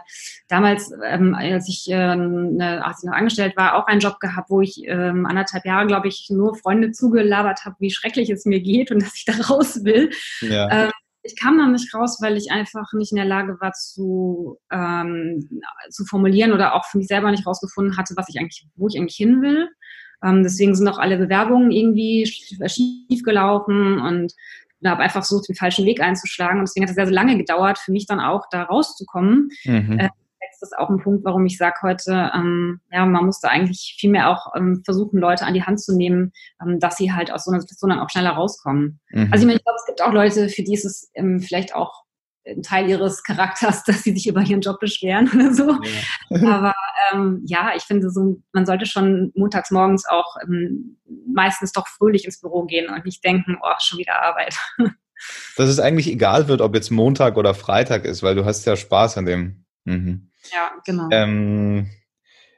damals, 0.47 0.91
ähm, 1.07 1.35
als 1.35 1.69
ich 1.69 1.87
äh, 1.91 1.93
eine, 1.93 2.83
als 2.83 3.03
ich 3.03 3.07
noch 3.07 3.15
angestellt 3.15 3.55
war, 3.55 3.75
auch 3.75 3.85
einen 3.85 3.99
Job 3.99 4.19
gehabt, 4.19 4.49
wo 4.49 4.61
ich 4.61 4.81
ähm, 4.87 5.27
anderthalb 5.27 5.63
Jahre, 5.63 5.85
glaube 5.85 6.07
ich, 6.07 6.29
nur 6.31 6.55
Freunde 6.55 6.91
zugelabert 6.91 7.65
habe, 7.65 7.75
wie 7.77 7.91
schrecklich 7.91 8.31
es 8.31 8.45
mir 8.45 8.61
geht 8.61 8.89
und 8.89 9.03
dass 9.03 9.15
ich 9.15 9.25
da 9.25 9.33
raus 9.47 9.83
will. 9.83 10.09
Ja. 10.41 10.85
Ähm, 10.85 10.91
ich 11.23 11.39
kam 11.39 11.57
da 11.57 11.67
nicht 11.67 11.93
raus, 11.93 12.17
weil 12.21 12.37
ich 12.37 12.51
einfach 12.51 12.93
nicht 12.93 13.11
in 13.11 13.17
der 13.17 13.25
Lage 13.25 13.57
war 13.59 13.73
zu, 13.73 14.57
ähm, 14.71 15.49
zu 15.89 16.05
formulieren 16.05 16.51
oder 16.51 16.75
auch 16.75 16.85
für 16.85 16.97
mich 16.97 17.07
selber 17.07 17.31
nicht 17.31 17.45
rausgefunden 17.45 17.97
hatte, 17.97 18.15
was 18.17 18.27
ich 18.29 18.39
eigentlich, 18.39 18.65
wo 18.75 18.87
ich 18.87 18.97
eigentlich 18.97 19.17
hin 19.17 19.41
will. 19.41 19.69
Ähm, 20.23 20.43
deswegen 20.43 20.75
sind 20.75 20.87
auch 20.87 20.97
alle 20.99 21.17
Bewerbungen 21.17 21.71
irgendwie 21.71 22.25
schief 22.25 23.23
gelaufen 23.23 23.99
und 23.99 24.33
habe 24.83 25.03
einfach 25.03 25.23
versucht, 25.23 25.47
den 25.47 25.55
falschen 25.55 25.85
Weg 25.85 26.01
einzuschlagen. 26.01 26.59
Und 26.59 26.67
deswegen 26.67 26.85
hat 26.85 26.89
es 26.89 26.95
sehr, 26.95 27.05
sehr 27.05 27.13
lange 27.13 27.37
gedauert, 27.37 27.77
für 27.77 27.91
mich 27.91 28.07
dann 28.07 28.19
auch 28.19 28.45
da 28.49 28.63
rauszukommen. 28.63 29.49
Mhm. 29.65 29.99
Äh, 29.99 30.09
das 30.61 30.71
ist 30.71 30.77
auch 30.77 30.89
ein 30.89 31.01
Punkt, 31.01 31.25
warum 31.25 31.45
ich 31.45 31.57
sage 31.57 31.75
heute, 31.81 32.31
ähm, 32.33 32.81
ja, 32.91 33.05
man 33.05 33.25
musste 33.25 33.49
eigentlich 33.49 33.97
viel 33.99 34.11
mehr 34.11 34.29
auch 34.29 34.55
ähm, 34.55 34.81
versuchen, 34.85 35.19
Leute 35.19 35.45
an 35.45 35.53
die 35.53 35.63
Hand 35.63 35.81
zu 35.81 35.95
nehmen, 35.95 36.31
ähm, 36.61 36.79
dass 36.79 36.97
sie 36.97 37.11
halt 37.11 37.31
aus 37.31 37.45
so 37.45 37.51
einer 37.51 37.61
Situation 37.61 37.89
dann 37.89 37.99
auch 37.99 38.09
schneller 38.09 38.31
rauskommen. 38.31 38.99
Mhm. 39.09 39.29
Also 39.31 39.43
ich 39.43 39.47
meine, 39.47 39.57
ich 39.57 39.63
glaube, 39.63 39.77
es 39.79 39.85
gibt 39.85 40.01
auch 40.01 40.13
Leute, 40.13 40.49
für 40.49 40.63
die 40.63 40.73
ist 40.73 40.85
es 40.85 41.09
ähm, 41.15 41.39
vielleicht 41.39 41.75
auch 41.75 42.03
ein 42.47 42.63
Teil 42.63 42.89
ihres 42.89 43.23
Charakters, 43.23 43.83
dass 43.85 44.03
sie 44.03 44.13
sich 44.13 44.27
über 44.27 44.41
ihren 44.41 44.61
Job 44.61 44.79
beschweren 44.79 45.29
oder 45.33 45.53
so. 45.53 45.77
Ja. 46.29 46.49
Aber 46.57 46.73
ähm, 47.11 47.41
ja, 47.45 47.73
ich 47.75 47.83
finde 47.83 48.09
so, 48.09 48.41
man 48.53 48.65
sollte 48.65 48.85
schon 48.85 49.31
montags 49.35 49.71
morgens 49.71 50.05
auch 50.07 50.37
ähm, 50.43 50.97
meistens 51.33 51.71
doch 51.71 51.87
fröhlich 51.87 52.25
ins 52.25 52.39
Büro 52.39 52.65
gehen 52.65 52.89
und 52.89 53.05
nicht 53.05 53.23
denken, 53.23 53.57
oh, 53.61 53.73
schon 53.79 53.99
wieder 53.99 54.21
Arbeit. 54.21 54.55
Dass 55.55 55.69
es 55.69 55.79
eigentlich 55.79 56.07
egal 56.07 56.47
wird, 56.47 56.61
ob 56.61 56.73
jetzt 56.73 56.89
Montag 56.89 57.37
oder 57.37 57.53
Freitag 57.53 58.05
ist, 58.05 58.23
weil 58.23 58.33
du 58.33 58.43
hast 58.43 58.65
ja 58.65 58.75
Spaß 58.75 59.19
an 59.19 59.25
dem. 59.25 59.65
Mhm. 59.85 60.30
Ja, 60.51 60.71
genau. 60.85 61.09
Ähm, 61.11 61.89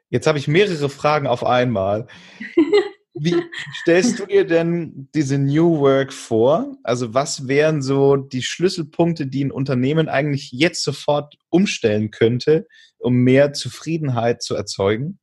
jetzt 0.09 0.27
habe 0.27 0.37
ich 0.37 0.47
mehrere 0.47 0.89
Fragen 0.89 1.27
auf 1.27 1.45
einmal. 1.45 2.07
Wie 3.15 3.35
stellst 3.81 4.19
du 4.19 4.25
dir 4.25 4.45
denn 4.45 5.07
diese 5.13 5.37
New 5.37 5.79
Work 5.79 6.11
vor? 6.11 6.75
Also 6.83 7.13
was 7.13 7.47
wären 7.47 7.83
so 7.83 8.15
die 8.15 8.41
Schlüsselpunkte, 8.41 9.27
die 9.27 9.45
ein 9.45 9.51
Unternehmen 9.51 10.09
eigentlich 10.09 10.51
jetzt 10.51 10.83
sofort 10.83 11.35
umstellen 11.49 12.09
könnte, 12.09 12.67
um 12.97 13.13
mehr 13.17 13.53
Zufriedenheit 13.53 14.41
zu 14.41 14.55
erzeugen? 14.55 15.19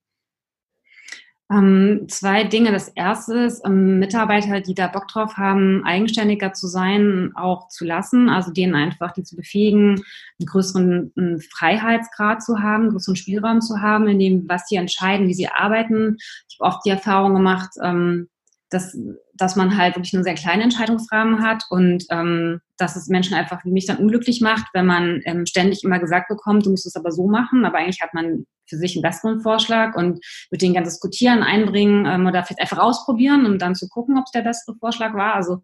Ähm, 1.50 2.06
zwei 2.08 2.44
Dinge. 2.44 2.70
Das 2.70 2.88
erste 2.88 3.38
ist, 3.38 3.66
ähm, 3.66 3.98
Mitarbeiter, 3.98 4.60
die 4.60 4.74
da 4.74 4.86
Bock 4.86 5.08
drauf 5.08 5.36
haben, 5.36 5.84
eigenständiger 5.84 6.52
zu 6.52 6.68
sein, 6.68 7.32
auch 7.34 7.66
zu 7.68 7.84
lassen, 7.84 8.28
also 8.28 8.52
denen 8.52 8.76
einfach 8.76 9.12
die 9.12 9.24
zu 9.24 9.34
befähigen, 9.34 9.96
einen 10.38 10.46
größeren 10.46 11.12
einen 11.16 11.40
Freiheitsgrad 11.40 12.42
zu 12.42 12.60
haben, 12.60 12.84
einen 12.84 12.92
größeren 12.92 13.16
Spielraum 13.16 13.60
zu 13.60 13.80
haben, 13.80 14.06
in 14.06 14.20
dem, 14.20 14.48
was 14.48 14.68
sie 14.68 14.76
entscheiden, 14.76 15.26
wie 15.26 15.34
sie 15.34 15.48
arbeiten. 15.48 16.18
Ich 16.48 16.58
habe 16.60 16.72
oft 16.72 16.84
die 16.84 16.90
Erfahrung 16.90 17.34
gemacht, 17.34 17.70
ähm, 17.82 18.28
dass, 18.70 18.96
dass 19.34 19.56
man 19.56 19.76
halt 19.76 19.96
wirklich 19.96 20.12
nur 20.12 20.22
sehr 20.22 20.34
kleinen 20.34 20.62
Entscheidungsrahmen 20.62 21.42
hat 21.42 21.64
und 21.70 22.04
ähm, 22.10 22.60
dass 22.76 22.96
es 22.96 23.08
Menschen 23.08 23.34
einfach 23.34 23.64
wie 23.64 23.72
mich 23.72 23.86
dann 23.86 23.98
unglücklich 23.98 24.40
macht, 24.40 24.66
wenn 24.72 24.86
man 24.86 25.20
ähm, 25.24 25.44
ständig 25.44 25.84
immer 25.84 25.98
gesagt 25.98 26.28
bekommt, 26.28 26.64
du 26.64 26.70
musst 26.70 26.86
es 26.86 26.96
aber 26.96 27.10
so 27.10 27.26
machen, 27.26 27.64
aber 27.64 27.78
eigentlich 27.78 28.00
hat 28.00 28.14
man 28.14 28.46
für 28.66 28.76
sich 28.76 28.94
einen 28.94 29.02
besseren 29.02 29.40
Vorschlag 29.40 29.96
und 29.96 30.24
wird 30.50 30.62
den 30.62 30.74
ganz 30.74 30.88
diskutieren, 30.88 31.42
einbringen 31.42 32.06
ähm, 32.06 32.26
oder 32.26 32.44
vielleicht 32.44 32.60
einfach 32.60 32.78
ausprobieren, 32.78 33.44
um 33.44 33.58
dann 33.58 33.74
zu 33.74 33.88
gucken, 33.88 34.16
ob 34.16 34.24
es 34.26 34.30
der 34.30 34.42
bessere 34.42 34.76
Vorschlag 34.76 35.14
war. 35.14 35.34
Also 35.34 35.58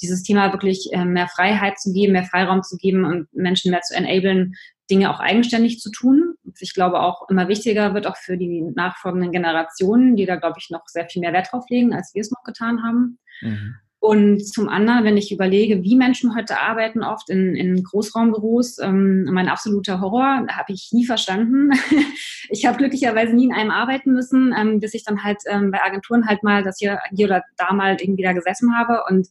dieses 0.00 0.22
Thema 0.22 0.52
wirklich 0.52 0.88
äh, 0.92 1.04
mehr 1.04 1.28
Freiheit 1.28 1.78
zu 1.78 1.92
geben, 1.92 2.14
mehr 2.14 2.24
Freiraum 2.24 2.62
zu 2.62 2.76
geben 2.76 3.04
und 3.04 3.32
Menschen 3.34 3.70
mehr 3.70 3.82
zu 3.82 3.94
enablen, 3.94 4.54
Dinge 4.90 5.10
auch 5.10 5.20
eigenständig 5.20 5.80
zu 5.80 5.90
tun. 5.90 6.34
Ich 6.60 6.74
glaube 6.74 7.00
auch 7.00 7.28
immer 7.28 7.48
wichtiger 7.48 7.94
wird 7.94 8.06
auch 8.06 8.16
für 8.16 8.36
die 8.36 8.62
nachfolgenden 8.74 9.32
Generationen, 9.32 10.16
die 10.16 10.26
da, 10.26 10.36
glaube 10.36 10.56
ich, 10.58 10.70
noch 10.70 10.86
sehr 10.86 11.08
viel 11.08 11.20
mehr 11.20 11.32
Wert 11.32 11.48
drauf 11.52 11.64
legen, 11.68 11.92
als 11.92 12.14
wir 12.14 12.20
es 12.20 12.30
noch 12.30 12.44
getan 12.44 12.82
haben. 12.82 13.18
Mhm. 13.40 13.76
Und 13.98 14.46
zum 14.46 14.68
anderen, 14.68 15.04
wenn 15.04 15.16
ich 15.16 15.32
überlege, 15.32 15.82
wie 15.82 15.96
Menschen 15.96 16.36
heute 16.36 16.60
arbeiten, 16.60 17.02
oft 17.02 17.28
in, 17.28 17.56
in 17.56 17.82
Großraumbüros, 17.82 18.78
ähm, 18.78 19.24
mein 19.24 19.48
absoluter 19.48 20.00
Horror, 20.00 20.46
habe 20.48 20.72
ich 20.72 20.90
nie 20.92 21.04
verstanden. 21.04 21.72
ich 22.50 22.66
habe 22.66 22.78
glücklicherweise 22.78 23.34
nie 23.34 23.46
in 23.46 23.52
einem 23.52 23.72
arbeiten 23.72 24.12
müssen, 24.12 24.54
ähm, 24.56 24.78
bis 24.78 24.94
ich 24.94 25.02
dann 25.02 25.24
halt 25.24 25.38
ähm, 25.46 25.72
bei 25.72 25.82
Agenturen 25.82 26.28
halt 26.28 26.44
mal 26.44 26.62
das 26.62 26.78
hier, 26.78 27.00
hier 27.12 27.26
oder 27.26 27.42
da 27.56 27.72
mal 27.72 27.96
irgendwie 28.00 28.22
da 28.22 28.32
gesessen 28.32 28.76
habe 28.76 29.02
und 29.08 29.26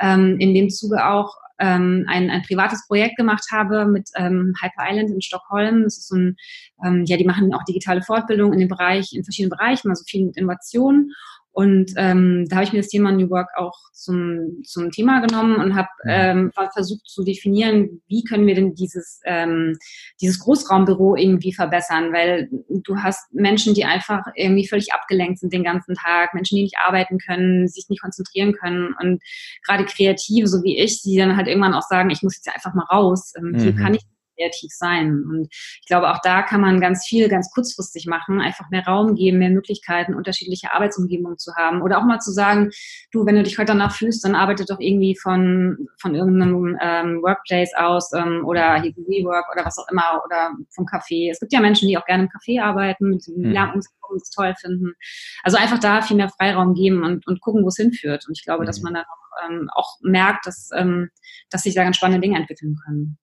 ähm, 0.00 0.36
in 0.40 0.52
dem 0.52 0.70
Zuge 0.70 1.06
auch 1.06 1.36
ähm, 1.58 2.04
ein, 2.08 2.30
ein 2.30 2.42
privates 2.42 2.86
Projekt 2.86 3.16
gemacht 3.16 3.46
habe 3.50 3.86
mit 3.86 4.08
ähm, 4.16 4.54
Hyper 4.60 4.90
Island 4.90 5.10
in 5.10 5.20
Stockholm. 5.20 5.84
Das 5.84 5.98
ist 5.98 6.08
so 6.08 6.16
ein, 6.16 6.36
ähm, 6.84 7.04
ja, 7.06 7.16
die 7.16 7.24
machen 7.24 7.52
auch 7.54 7.64
digitale 7.64 8.02
Fortbildung 8.02 8.52
in 8.52 8.60
dem 8.60 8.68
Bereich, 8.68 9.12
in 9.12 9.24
verschiedenen 9.24 9.50
Bereichen, 9.50 9.90
also 9.90 10.04
viel 10.06 10.26
mit 10.26 10.36
Innovation. 10.36 11.12
Und 11.58 11.94
ähm, 11.96 12.46
da 12.48 12.54
habe 12.54 12.66
ich 12.66 12.72
mir 12.72 12.78
das 12.78 12.86
Thema 12.86 13.10
New 13.10 13.30
Work 13.30 13.48
auch 13.56 13.76
zum, 13.92 14.62
zum 14.64 14.92
Thema 14.92 15.20
genommen 15.26 15.56
und 15.56 15.74
habe 15.74 15.88
ähm, 16.06 16.52
versucht 16.72 17.04
zu 17.04 17.24
definieren, 17.24 18.00
wie 18.06 18.22
können 18.22 18.46
wir 18.46 18.54
denn 18.54 18.76
dieses, 18.76 19.20
ähm, 19.24 19.76
dieses 20.20 20.38
Großraumbüro 20.38 21.16
irgendwie 21.16 21.52
verbessern, 21.52 22.12
weil 22.12 22.48
du 22.68 22.98
hast 22.98 23.34
Menschen, 23.34 23.74
die 23.74 23.84
einfach 23.84 24.22
irgendwie 24.36 24.68
völlig 24.68 24.92
abgelenkt 24.92 25.40
sind 25.40 25.52
den 25.52 25.64
ganzen 25.64 25.96
Tag, 25.96 26.32
Menschen, 26.32 26.54
die 26.54 26.62
nicht 26.62 26.78
arbeiten 26.78 27.18
können, 27.18 27.66
sich 27.66 27.86
nicht 27.88 28.02
konzentrieren 28.02 28.52
können. 28.52 28.94
Und 29.02 29.20
gerade 29.66 29.84
Kreative, 29.84 30.46
so 30.46 30.62
wie 30.62 30.78
ich, 30.78 31.02
die 31.02 31.16
dann 31.16 31.36
halt 31.36 31.48
irgendwann 31.48 31.74
auch 31.74 31.82
sagen, 31.82 32.10
ich 32.10 32.22
muss 32.22 32.36
jetzt 32.36 32.54
einfach 32.54 32.74
mal 32.74 32.84
raus, 32.84 33.32
ähm, 33.36 33.50
mhm. 33.50 33.58
hier 33.58 33.74
kann 33.74 33.94
ich 33.94 34.02
kreativ 34.38 34.70
sein. 34.72 35.24
Und 35.28 35.48
ich 35.50 35.86
glaube, 35.86 36.10
auch 36.10 36.20
da 36.22 36.42
kann 36.42 36.60
man 36.60 36.80
ganz 36.80 37.06
viel 37.06 37.28
ganz 37.28 37.50
kurzfristig 37.50 38.06
machen, 38.06 38.40
einfach 38.40 38.70
mehr 38.70 38.84
Raum 38.84 39.14
geben, 39.14 39.38
mehr 39.38 39.50
Möglichkeiten, 39.50 40.14
unterschiedliche 40.14 40.72
Arbeitsumgebungen 40.72 41.38
zu 41.38 41.52
haben. 41.56 41.82
Oder 41.82 41.98
auch 41.98 42.04
mal 42.04 42.20
zu 42.20 42.30
sagen, 42.30 42.70
du, 43.12 43.26
wenn 43.26 43.36
du 43.36 43.42
dich 43.42 43.58
heute 43.58 43.72
danach 43.72 43.94
fühlst, 43.94 44.24
dann 44.24 44.34
arbeite 44.34 44.64
doch 44.64 44.80
irgendwie 44.80 45.16
von, 45.16 45.88
von 46.00 46.14
irgendeinem 46.14 46.78
ähm, 46.80 47.22
Workplace 47.22 47.72
aus 47.76 48.12
ähm, 48.14 48.44
oder 48.44 48.80
hier 48.80 48.92
WeWork 48.96 49.46
oder 49.52 49.64
was 49.64 49.78
auch 49.78 49.88
immer 49.90 50.22
oder 50.24 50.52
vom 50.74 50.86
Café. 50.86 51.30
Es 51.30 51.40
gibt 51.40 51.52
ja 51.52 51.60
Menschen, 51.60 51.88
die 51.88 51.98
auch 51.98 52.04
gerne 52.04 52.24
im 52.24 52.28
Café 52.28 52.62
arbeiten, 52.62 53.10
mit 53.10 53.26
dem 53.26 53.42
mhm. 53.42 53.52
Lärmungsraum 53.52 53.98
es 54.16 54.30
toll 54.30 54.54
finden. 54.60 54.94
Also 55.42 55.58
einfach 55.58 55.78
da 55.78 56.02
viel 56.02 56.16
mehr 56.16 56.30
Freiraum 56.30 56.74
geben 56.74 57.02
und, 57.02 57.26
und 57.26 57.40
gucken, 57.40 57.62
wo 57.62 57.68
es 57.68 57.76
hinführt. 57.76 58.24
Und 58.26 58.38
ich 58.38 58.44
glaube, 58.44 58.62
mhm. 58.62 58.66
dass 58.66 58.80
man 58.80 58.94
dann 58.94 59.04
auch 59.04 59.27
ähm, 59.46 59.68
auch 59.74 59.96
merkt, 60.02 60.46
dass, 60.46 60.70
ähm, 60.74 61.10
dass 61.50 61.62
sich 61.62 61.74
da 61.74 61.84
ganz 61.84 61.96
spannende 61.96 62.20
Dinge 62.20 62.38
entwickeln 62.38 62.76
können. 62.84 63.18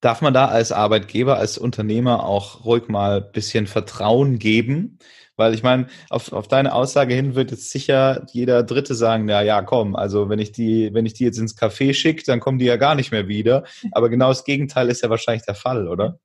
Darf 0.00 0.22
man 0.22 0.34
da 0.34 0.46
als 0.46 0.72
Arbeitgeber, 0.72 1.36
als 1.36 1.58
Unternehmer 1.58 2.24
auch 2.24 2.64
ruhig 2.64 2.88
mal 2.88 3.22
ein 3.22 3.32
bisschen 3.32 3.66
Vertrauen 3.66 4.38
geben? 4.38 4.98
Weil 5.36 5.54
ich 5.54 5.62
meine, 5.62 5.86
auf, 6.10 6.32
auf 6.32 6.48
deine 6.48 6.74
Aussage 6.74 7.14
hin 7.14 7.34
wird 7.34 7.50
jetzt 7.50 7.70
sicher 7.70 8.26
jeder 8.30 8.62
Dritte 8.62 8.94
sagen, 8.94 9.26
ja, 9.28 9.40
ja, 9.40 9.62
komm, 9.62 9.96
also 9.96 10.28
wenn 10.28 10.38
ich 10.38 10.52
die, 10.52 10.92
wenn 10.92 11.06
ich 11.06 11.14
die 11.14 11.24
jetzt 11.24 11.38
ins 11.38 11.56
Café 11.56 11.94
schicke, 11.94 12.24
dann 12.26 12.40
kommen 12.40 12.58
die 12.58 12.66
ja 12.66 12.76
gar 12.76 12.94
nicht 12.94 13.10
mehr 13.10 13.26
wieder. 13.26 13.64
Aber 13.92 14.10
genau 14.10 14.28
das 14.28 14.44
Gegenteil 14.44 14.90
ist 14.90 15.02
ja 15.02 15.08
wahrscheinlich 15.08 15.46
der 15.46 15.54
Fall, 15.54 15.88
oder? 15.88 16.18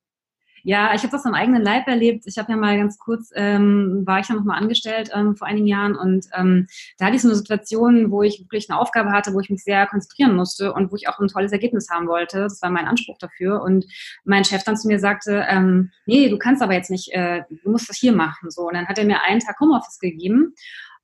Ja, 0.67 0.95
ich 0.95 1.03
habe 1.03 1.11
das 1.11 1.25
am 1.25 1.35
eigenen 1.35 1.61
Leib 1.61 1.87
erlebt. 1.87 2.23
Ich 2.25 2.39
habe 2.39 2.51
ja 2.51 2.57
mal 2.57 2.75
ganz 2.75 2.97
kurz, 2.97 3.29
ähm, 3.35 4.01
war 4.03 4.19
ich 4.19 4.29
ja 4.29 4.33
noch 4.33 4.43
mal 4.43 4.57
angestellt 4.57 5.11
ähm, 5.13 5.35
vor 5.35 5.45
einigen 5.45 5.67
Jahren 5.67 5.95
und 5.95 6.25
ähm, 6.33 6.65
da 6.97 7.05
hatte 7.05 7.15
ich 7.15 7.21
so 7.21 7.27
eine 7.27 7.37
Situation, 7.37 8.09
wo 8.09 8.23
ich 8.23 8.39
wirklich 8.39 8.67
eine 8.67 8.79
Aufgabe 8.79 9.11
hatte, 9.11 9.35
wo 9.35 9.39
ich 9.39 9.51
mich 9.51 9.63
sehr 9.63 9.85
konzentrieren 9.85 10.35
musste 10.35 10.73
und 10.73 10.91
wo 10.91 10.95
ich 10.95 11.07
auch 11.07 11.19
ein 11.19 11.27
tolles 11.27 11.51
Ergebnis 11.51 11.89
haben 11.91 12.07
wollte. 12.07 12.39
Das 12.39 12.63
war 12.63 12.71
mein 12.71 12.87
Anspruch 12.87 13.19
dafür 13.19 13.61
und 13.61 13.85
mein 14.23 14.43
Chef 14.43 14.63
dann 14.63 14.75
zu 14.75 14.87
mir 14.87 14.97
sagte, 14.97 15.45
ähm, 15.47 15.91
nee, 16.07 16.29
du 16.29 16.39
kannst 16.39 16.63
aber 16.63 16.73
jetzt 16.73 16.89
nicht, 16.89 17.13
äh, 17.13 17.43
du 17.47 17.69
musst 17.69 17.87
das 17.87 17.97
hier 17.97 18.13
machen. 18.13 18.49
So 18.49 18.63
und 18.63 18.73
dann 18.73 18.87
hat 18.87 18.97
er 18.97 19.05
mir 19.05 19.21
einen 19.21 19.41
Tag 19.41 19.59
Homeoffice 19.59 19.99
gegeben 19.99 20.55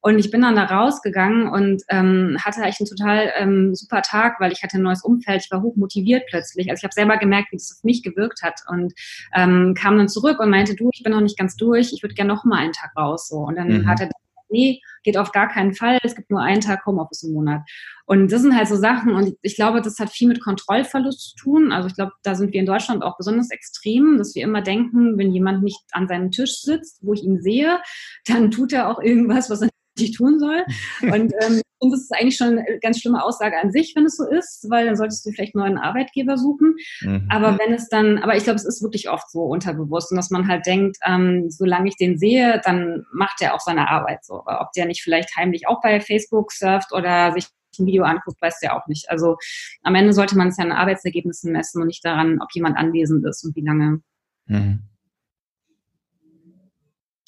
und 0.02 0.20
ich 0.20 0.32
bin 0.32 0.42
dann 0.42 0.56
da 0.56 0.66
rausgegangen 0.66 1.48
und 1.48 1.84
ähm, 1.90 2.38
hatte 2.44 2.62
eigentlich 2.62 2.80
einen 2.80 2.90
total 2.90 3.32
ähm, 3.38 3.76
super 3.76 4.02
Tag, 4.02 4.40
weil 4.40 4.52
ich 4.52 4.64
hatte 4.64 4.78
ein 4.78 4.84
neues 4.84 5.04
Umfeld, 5.04 5.44
ich 5.46 5.52
war 5.52 5.62
hoch 5.62 5.76
motiviert 5.76 6.24
plötzlich. 6.28 6.70
Also 6.70 6.80
ich 6.80 6.84
habe 6.84 6.94
selber 6.94 7.18
gemerkt, 7.18 7.52
wie 7.52 7.58
das 7.58 7.78
auf 7.78 7.84
mich 7.84 8.02
gewirkt 8.02 8.42
hat 8.42 8.62
und 8.68 8.94
ähm, 9.36 9.76
kam 9.78 9.98
dann 9.98 10.10
zurück 10.10 10.40
und 10.40 10.50
meinte, 10.50 10.76
du, 10.76 10.90
ich 10.94 11.04
bin 11.04 11.14
noch 11.14 11.22
nicht 11.22 11.38
ganz 11.38 11.56
durch, 11.56 11.94
ich 11.94 12.02
würde 12.02 12.16
gerne 12.16 12.34
noch 12.34 12.46
mal 12.46 12.58
einen 12.58 12.74
Tag 12.74 12.92
raus. 12.98 13.28
So. 13.28 13.38
Und 13.38 13.56
dann 13.56 13.68
mhm. 13.68 13.88
hat 13.88 14.00
er 14.02 14.10
nee, 14.52 14.82
geht 15.04 15.18
auf 15.18 15.32
gar 15.32 15.48
keinen 15.48 15.74
Fall, 15.74 15.98
es 16.04 16.16
gibt 16.16 16.30
nur 16.30 16.42
einen 16.42 16.62
Tag 16.62 16.86
Homeoffice 16.86 17.24
im 17.24 17.34
Monat. 17.34 17.62
Und 18.06 18.32
das 18.32 18.42
sind 18.42 18.56
halt 18.56 18.68
so 18.68 18.76
Sachen 18.76 19.14
und 19.14 19.34
ich 19.42 19.56
glaube, 19.56 19.82
das 19.82 19.98
hat 20.00 20.10
viel 20.10 20.28
mit 20.28 20.44
Kontrollverlust 20.44 21.32
zu 21.32 21.36
tun. 21.38 21.72
Also 21.72 21.88
ich 21.88 21.96
glaube, 21.96 22.12
da 22.24 22.36
sind 22.36 22.52
wir 22.54 22.60
in 22.60 22.66
Deutschland 22.66 23.04
auch 23.04 23.18
besonders 23.18 23.50
extrem, 23.50 24.18
dass 24.18 24.36
wir 24.36 24.44
immer 24.44 24.62
denken, 24.62 25.18
wenn 25.18 25.32
jemand 25.32 25.64
nicht 25.64 25.80
an 25.92 26.08
seinem 26.08 26.32
Tisch 26.32 26.62
sitzt, 26.62 27.00
wo 27.02 27.14
ich 27.14 27.24
ihn 27.24 27.42
sehe, 27.42 27.80
dann 28.26 28.52
tut 28.52 28.74
er 28.74 28.90
auch 28.90 29.00
irgendwas, 29.00 29.50
was 29.50 29.62
er 29.62 29.70
ich 29.98 30.14
tun 30.14 30.40
soll. 30.40 30.64
Und, 31.02 31.34
ähm, 31.42 31.62
und 31.80 31.90
das 31.90 32.02
ist 32.02 32.14
eigentlich 32.14 32.38
schon 32.38 32.60
eine 32.60 32.80
ganz 32.80 33.00
schlimme 33.00 33.24
Aussage 33.24 33.60
an 33.60 33.72
sich, 33.72 33.94
wenn 33.96 34.06
es 34.06 34.16
so 34.16 34.30
ist, 34.30 34.68
weil 34.70 34.86
dann 34.86 34.96
solltest 34.96 35.26
du 35.26 35.32
vielleicht 35.32 35.56
einen 35.56 35.64
neuen 35.64 35.78
Arbeitgeber 35.80 36.38
suchen. 36.38 36.76
Mhm. 37.02 37.28
Aber 37.28 37.58
wenn 37.58 37.74
es 37.74 37.90
dann, 37.90 38.20
aber 38.20 38.36
ich 38.36 38.44
glaube, 38.44 38.58
es 38.58 38.66
ist 38.66 38.84
wirklich 38.84 39.10
oft 39.10 39.32
so 39.32 39.42
unterbewusst 39.42 40.12
und 40.12 40.18
dass 40.18 40.30
man 40.30 40.48
halt 40.48 40.68
denkt, 40.68 40.98
ähm, 41.04 41.50
solange 41.50 41.90
ich 41.90 41.98
den 41.98 42.20
sehe, 42.20 42.62
dann 42.64 43.04
macht 43.12 43.42
er 43.42 43.56
auch 43.56 43.62
seine 43.62 43.90
Arbeit 43.90 44.24
so. 44.24 44.44
Ob 44.46 44.72
der 44.74 44.86
nicht 44.86 45.02
vielleicht 45.02 45.36
heimlich 45.36 45.68
auch 45.68 45.82
bei 45.82 46.00
Facebook 46.00 46.52
surft 46.52 46.94
oder 46.94 47.34
sich 47.34 47.48
ein 47.80 47.88
Video 47.88 48.04
anguckt, 48.04 48.40
weiß 48.40 48.60
der 48.60 48.76
auch 48.76 48.86
nicht. 48.86 49.10
Also 49.10 49.38
am 49.82 49.96
Ende 49.96 50.14
sollte 50.14 50.38
man 50.38 50.50
es 50.50 50.58
ja 50.58 50.66
an 50.66 50.72
Arbeitsergebnissen 50.72 51.52
messen 51.52 51.82
und 51.82 51.88
nicht 51.88 52.06
daran, 52.06 52.40
ob 52.42 52.50
jemand 52.54 52.78
anwesend 52.78 53.26
ist 53.26 53.44
und 53.44 53.56
wie 53.56 53.66
lange. 53.66 54.02
Mhm. 54.46 54.84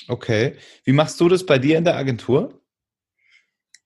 Okay. 0.07 0.55
Wie 0.83 0.93
machst 0.93 1.19
du 1.19 1.29
das 1.29 1.45
bei 1.45 1.57
dir 1.57 1.77
in 1.77 1.85
der 1.85 1.95
Agentur? 1.95 2.59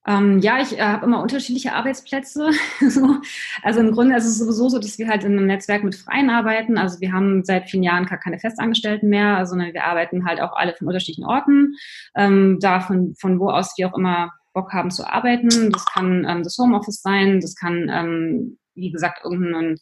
Ähm, 0.08 0.40
ja, 0.40 0.62
ich 0.62 0.78
äh, 0.78 0.82
habe 0.82 1.06
immer 1.06 1.22
unterschiedliche 1.22 1.74
Arbeitsplätze. 1.74 2.52
also 3.62 3.80
im 3.82 3.92
Grunde 3.92 4.16
ist 4.16 4.26
es 4.26 4.40
sowieso 4.40 4.70
so, 4.70 4.80
dass 4.80 4.98
wir 4.98 5.10
halt 5.10 5.26
in 5.26 5.34
einem 5.34 5.48
Netzwerk 5.48 5.84
mit 5.84 5.96
Freien 5.96 6.30
arbeiten. 6.30 6.78
Also 6.78 7.02
wir 7.02 7.12
haben 7.12 7.44
seit 7.44 7.70
vielen 7.70 7.84
Jahren 7.84 8.06
gar 8.06 8.18
keine 8.18 8.40
Festangestellten 8.40 9.10
mehr, 9.10 9.46
sondern 9.46 9.74
wir 9.74 9.84
arbeiten 9.84 10.26
halt 10.26 10.40
auch 10.40 10.56
alle 10.56 10.74
von 10.74 10.88
unterschiedlichen 10.88 11.26
Orten, 11.26 11.76
ähm, 12.16 12.58
da 12.62 12.80
von, 12.80 13.16
von 13.20 13.38
wo 13.42 13.50
aus 13.50 13.74
wir 13.78 13.90
auch 13.90 13.98
immer 13.98 14.32
Bock 14.54 14.72
haben 14.72 14.92
zu 14.92 15.06
arbeiten. 15.06 15.72
Das 15.72 15.86
kann 15.86 16.26
ähm, 16.26 16.42
das 16.42 16.58
Homeoffice 16.58 17.02
sein, 17.02 17.42
das 17.42 17.56
kann, 17.56 17.90
ähm, 17.92 18.58
wie 18.76 18.92
gesagt, 18.92 19.26
irgendein 19.26 19.76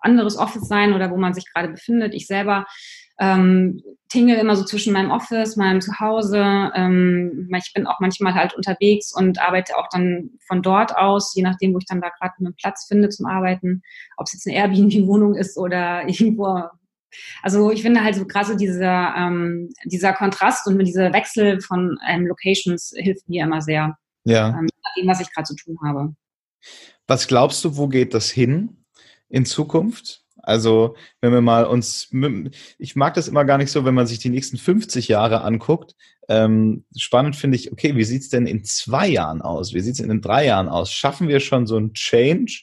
anderes 0.00 0.38
Office 0.38 0.66
sein 0.66 0.94
oder 0.94 1.10
wo 1.10 1.18
man 1.18 1.34
sich 1.34 1.44
gerade 1.52 1.68
befindet. 1.68 2.14
Ich 2.14 2.26
selber 2.26 2.64
ähm, 3.18 3.82
tingle 4.08 4.38
immer 4.38 4.56
so 4.56 4.64
zwischen 4.64 4.92
meinem 4.92 5.10
Office, 5.10 5.56
meinem 5.56 5.80
Zuhause. 5.80 6.70
Ähm, 6.74 7.48
ich 7.56 7.72
bin 7.74 7.86
auch 7.86 8.00
manchmal 8.00 8.34
halt 8.34 8.54
unterwegs 8.54 9.12
und 9.14 9.40
arbeite 9.40 9.76
auch 9.76 9.88
dann 9.90 10.30
von 10.46 10.62
dort 10.62 10.96
aus, 10.96 11.34
je 11.34 11.42
nachdem, 11.42 11.74
wo 11.74 11.78
ich 11.78 11.86
dann 11.86 12.00
da 12.00 12.10
gerade 12.10 12.34
einen 12.38 12.54
Platz 12.54 12.86
finde 12.86 13.08
zum 13.08 13.26
Arbeiten, 13.26 13.82
ob 14.16 14.26
es 14.26 14.34
jetzt 14.34 14.46
eine 14.46 14.56
Airbnb-Wohnung 14.56 15.34
ist 15.34 15.56
oder 15.56 16.02
irgendwo. 16.08 16.62
Also 17.42 17.70
ich 17.70 17.82
finde 17.82 18.04
halt 18.04 18.14
so 18.14 18.26
gerade 18.26 18.48
so 18.48 18.56
dieser, 18.56 19.14
ähm, 19.16 19.70
dieser 19.84 20.12
Kontrast 20.12 20.66
und 20.66 20.78
dieser 20.84 21.12
Wechsel 21.12 21.60
von 21.60 21.98
ähm, 22.08 22.26
Locations 22.26 22.92
hilft 22.96 23.28
mir 23.28 23.44
immer 23.44 23.62
sehr. 23.62 23.96
Ja. 24.24 24.50
Ähm, 24.50 24.68
dem, 24.96 25.06
was 25.06 25.20
ich 25.20 25.32
gerade 25.32 25.46
zu 25.46 25.54
tun 25.54 25.78
habe. 25.84 26.14
Was 27.06 27.28
glaubst 27.28 27.64
du, 27.64 27.76
wo 27.76 27.88
geht 27.88 28.14
das 28.14 28.30
hin 28.30 28.84
in 29.28 29.44
Zukunft? 29.44 30.25
Also 30.46 30.94
wenn 31.20 31.32
wir 31.32 31.40
mal 31.40 31.64
uns, 31.64 32.08
ich 32.78 32.96
mag 32.96 33.14
das 33.14 33.28
immer 33.28 33.44
gar 33.44 33.58
nicht 33.58 33.70
so, 33.70 33.84
wenn 33.84 33.94
man 33.94 34.06
sich 34.06 34.20
die 34.20 34.30
nächsten 34.30 34.56
50 34.56 35.08
Jahre 35.08 35.42
anguckt. 35.42 35.94
Ähm, 36.28 36.84
spannend 36.96 37.36
finde 37.36 37.56
ich, 37.56 37.72
okay, 37.72 37.96
wie 37.96 38.04
sieht's 38.04 38.30
denn 38.30 38.46
in 38.46 38.64
zwei 38.64 39.08
Jahren 39.08 39.42
aus? 39.42 39.74
Wie 39.74 39.80
sieht's 39.80 40.00
in 40.00 40.20
drei 40.20 40.46
Jahren 40.46 40.68
aus? 40.68 40.92
Schaffen 40.92 41.28
wir 41.28 41.40
schon 41.40 41.66
so 41.66 41.76
ein 41.76 41.92
Change, 41.94 42.62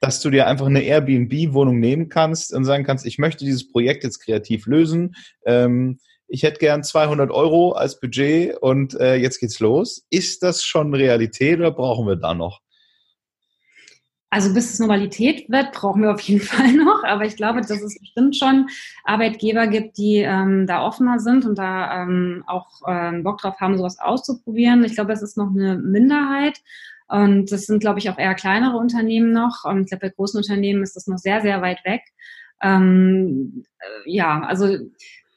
dass 0.00 0.20
du 0.20 0.30
dir 0.30 0.46
einfach 0.46 0.66
eine 0.66 0.82
Airbnb-Wohnung 0.82 1.78
nehmen 1.80 2.08
kannst 2.08 2.54
und 2.54 2.64
sagen 2.64 2.84
kannst, 2.84 3.06
ich 3.06 3.18
möchte 3.18 3.44
dieses 3.44 3.70
Projekt 3.70 4.02
jetzt 4.02 4.20
kreativ 4.20 4.66
lösen. 4.66 5.14
Ähm, 5.44 5.98
ich 6.28 6.42
hätte 6.42 6.58
gern 6.58 6.82
200 6.82 7.30
Euro 7.30 7.72
als 7.72 8.00
Budget 8.00 8.56
und 8.56 8.98
äh, 8.98 9.16
jetzt 9.16 9.38
geht's 9.38 9.60
los. 9.60 10.06
Ist 10.10 10.42
das 10.42 10.64
schon 10.64 10.94
Realität 10.94 11.58
oder 11.58 11.70
brauchen 11.70 12.06
wir 12.06 12.16
da 12.16 12.34
noch? 12.34 12.60
Also 14.28 14.52
bis 14.52 14.72
es 14.72 14.80
Normalität 14.80 15.48
wird, 15.48 15.72
brauchen 15.72 16.02
wir 16.02 16.12
auf 16.12 16.20
jeden 16.20 16.40
Fall 16.44 16.72
noch. 16.72 17.04
Aber 17.04 17.24
ich 17.24 17.36
glaube, 17.36 17.60
dass 17.60 17.82
es 17.82 17.98
bestimmt 17.98 18.36
schon 18.36 18.68
Arbeitgeber 19.04 19.66
gibt, 19.66 19.98
die 19.98 20.16
ähm, 20.16 20.66
da 20.66 20.84
offener 20.84 21.18
sind 21.18 21.44
und 21.44 21.56
da 21.56 22.02
ähm, 22.02 22.42
auch 22.46 22.82
ähm, 22.88 23.22
Bock 23.22 23.38
drauf 23.38 23.60
haben, 23.60 23.78
sowas 23.78 23.98
auszuprobieren. 23.98 24.84
Ich 24.84 24.94
glaube, 24.94 25.12
es 25.12 25.22
ist 25.22 25.36
noch 25.36 25.50
eine 25.50 25.76
Minderheit. 25.76 26.58
Und 27.08 27.52
das 27.52 27.66
sind, 27.66 27.78
glaube 27.78 28.00
ich, 28.00 28.10
auch 28.10 28.18
eher 28.18 28.34
kleinere 28.34 28.76
Unternehmen 28.76 29.32
noch. 29.32 29.64
Und 29.64 29.82
ich 29.82 29.86
glaube, 29.88 30.08
bei 30.08 30.14
großen 30.14 30.38
Unternehmen 30.38 30.82
ist 30.82 30.96
das 30.96 31.06
noch 31.06 31.18
sehr, 31.18 31.40
sehr 31.40 31.62
weit 31.62 31.84
weg. 31.84 32.02
Ähm, 32.60 33.64
äh, 33.78 34.10
ja, 34.10 34.40
also 34.40 34.76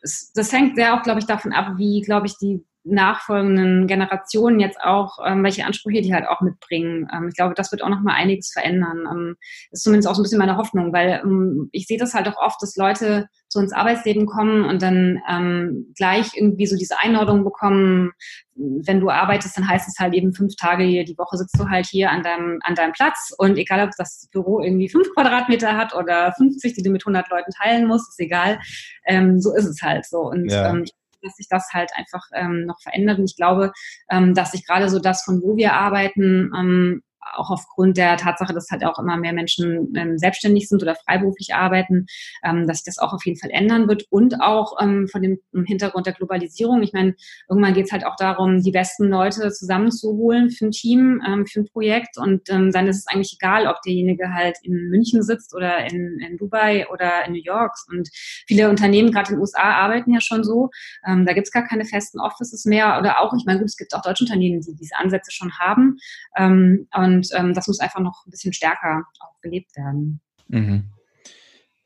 es, 0.02 0.32
das 0.34 0.52
hängt 0.52 0.76
sehr 0.76 0.96
auch, 0.96 1.04
glaube 1.04 1.20
ich, 1.20 1.26
davon 1.26 1.54
ab, 1.54 1.74
wie, 1.78 2.02
glaube 2.02 2.26
ich, 2.26 2.38
die 2.38 2.64
nachfolgenden 2.92 3.88
Generationen 3.88 4.60
jetzt 4.60 4.80
auch, 4.82 5.20
ähm, 5.26 5.44
welche 5.44 5.66
Ansprüche 5.66 6.02
die 6.02 6.14
halt 6.14 6.28
auch 6.28 6.42
mitbringen. 6.42 7.08
Ähm, 7.14 7.28
ich 7.30 7.36
glaube, 7.36 7.54
das 7.56 7.72
wird 7.72 7.84
auch 7.84 7.90
noch 7.90 8.02
mal 8.02 8.14
einiges 8.14 8.52
verändern. 8.52 9.08
Ähm, 9.12 9.36
ist 9.72 9.84
zumindest 9.84 10.08
auch 10.08 10.16
so 10.16 10.22
ein 10.22 10.24
bisschen 10.24 10.40
meine 10.40 10.58
Hoffnung, 10.58 10.94
weil 10.94 11.22
ähm, 11.24 11.70
ich 11.72 11.88
sehe 11.88 11.98
das 11.98 12.14
halt 12.14 12.28
auch 12.28 12.38
oft, 12.38 12.62
dass 12.62 12.76
Leute 12.76 13.28
so 13.48 13.60
ins 13.60 13.74
Arbeitsleben 13.74 14.28
kommen 14.28 14.64
und 14.64 14.82
dann 14.82 15.22
ähm, 15.30 15.94
gleich 15.98 16.36
irgendwie 16.36 16.68
so 16.68 16.78
diese 16.78 17.00
Einordnung 17.00 17.44
bekommen, 17.44 18.12
wenn 18.56 19.00
du 19.00 19.10
arbeitest, 19.10 19.58
dann 19.58 19.68
heißt 19.68 19.88
es 19.88 19.98
halt 20.00 20.14
eben 20.14 20.34
fünf 20.34 20.56
Tage 20.56 20.84
die 20.86 21.18
Woche 21.18 21.38
sitzt 21.38 21.58
du 21.58 21.70
halt 21.70 21.86
hier 21.86 22.12
an 22.12 22.24
deinem, 22.24 22.60
an 22.64 22.76
deinem 22.76 22.92
Platz 22.92 23.34
und 23.38 23.58
egal, 23.58 23.88
ob 23.88 23.92
das 23.98 24.28
Büro 24.32 24.60
irgendwie 24.60 24.90
fünf 24.90 25.12
Quadratmeter 25.14 25.78
hat 25.78 25.96
oder 25.96 26.34
50, 26.38 26.74
die 26.74 26.84
du 26.84 26.92
mit 26.92 27.04
100 27.04 27.30
Leuten 27.30 27.52
teilen 27.52 27.88
musst, 27.88 28.10
ist 28.10 28.20
egal. 28.20 28.60
Ähm, 29.06 29.40
so 29.40 29.56
ist 29.56 29.66
es 29.66 29.82
halt 29.82 30.06
so. 30.06 30.20
Und 30.20 30.52
ja. 30.52 30.70
ähm, 30.70 30.86
dass 31.22 31.36
sich 31.36 31.48
das 31.50 31.70
halt 31.74 31.92
einfach 31.96 32.26
ähm, 32.34 32.66
noch 32.66 32.80
verändert. 32.82 33.20
Und 33.20 33.26
ich 33.26 33.36
glaube, 33.36 33.72
ähm, 34.10 34.34
dass 34.34 34.52
sich 34.52 34.66
gerade 34.66 34.90
so 34.90 35.00
das, 35.00 35.24
von 35.24 35.42
wo 35.42 35.58
wir 35.58 35.74
arbeiten, 35.74 36.52
ähm, 36.58 37.04
auch 37.36 37.50
aufgrund 37.50 37.98
der 37.98 38.18
Tatsache, 38.18 38.54
dass 38.54 38.70
halt 38.70 38.84
auch 38.86 39.00
immer 39.00 39.18
mehr 39.18 39.34
Menschen 39.34 39.94
ähm, 39.96 40.18
selbstständig 40.18 40.68
sind 40.68 40.82
oder 40.82 40.96
freiberuflich 40.96 41.54
arbeiten, 41.54 42.06
ähm, 42.44 42.68
dass 42.68 42.78
sich 42.78 42.86
das 42.86 42.98
auch 42.98 43.14
auf 43.14 43.26
jeden 43.26 43.40
Fall 43.40 43.52
ändern 43.52 43.88
wird 43.88 44.06
und 44.10 44.42
auch 44.42 44.78
ähm, 44.82 45.08
von 45.08 45.22
dem 45.22 45.40
Hintergrund 45.66 46.06
der 46.06 46.14
Globalisierung. 46.14 46.82
Ich 46.84 46.94
meine, 46.94 47.16
irgendwann 47.50 47.74
geht 47.74 47.86
es 47.86 47.92
halt 47.92 48.06
auch 48.06 48.16
darum, 48.16 48.62
die 48.62 48.72
besten 48.72 49.10
Leute 49.10 49.52
zusammenzuholen 49.52 50.50
für 50.50 50.68
ein 50.68 50.72
Team, 50.72 51.22
ähm, 51.28 51.46
für 51.46 51.62
ein 51.62 51.66
Projekt 51.66 52.18
und 52.18 52.50
ähm, 52.50 52.72
dann 52.72 52.88
ist 52.88 52.98
es 52.98 53.08
eigentlich 53.08 53.38
egal, 53.40 53.68
ob 53.68 53.82
derjenige 53.82 54.34
halt 54.34 54.58
in 54.64 54.90
München 54.90 55.24
sitzt 55.24 55.56
oder 55.56 55.90
in, 55.90 56.20
in 56.20 56.38
Dubai 56.38 56.88
oder 56.90 57.26
in 57.26 57.34
New 57.34 57.42
York 57.44 57.74
und 57.90 58.10
viele 58.48 58.70
Unternehmen, 58.70 59.12
gerade 59.12 59.30
in 59.30 59.36
den 59.36 59.42
USA, 59.42 59.62
arbeiten 59.62 60.14
ja 60.14 60.22
schon 60.22 60.44
so. 60.44 60.70
Ähm, 61.06 61.26
da 61.26 61.34
gibt 61.34 61.48
es 61.48 61.52
gar 61.52 61.68
keine 61.68 61.86
festen 61.86 62.20
Offices 62.20 62.66
mehr 62.66 62.98
oder 63.00 63.20
auch, 63.20 63.34
ich 63.34 63.46
meine, 63.46 63.60
gut, 63.60 63.68
es 63.68 63.78
gibt 63.78 63.94
auch 63.94 64.02
deutsche 64.02 64.24
Unternehmen, 64.24 64.62
die 64.62 64.76
diese 64.76 64.98
Ansätze 64.98 65.32
schon 65.32 65.52
haben. 65.58 65.98
Und 66.38 67.19
und 67.20 67.30
ähm, 67.36 67.54
das 67.54 67.68
muss 67.68 67.80
einfach 67.80 68.00
noch 68.00 68.26
ein 68.26 68.32
bisschen 68.32 68.54
stärker 68.54 69.04
auch 69.20 69.40
gelebt 69.42 69.76
werden. 69.76 70.22
Mhm. 70.48 70.92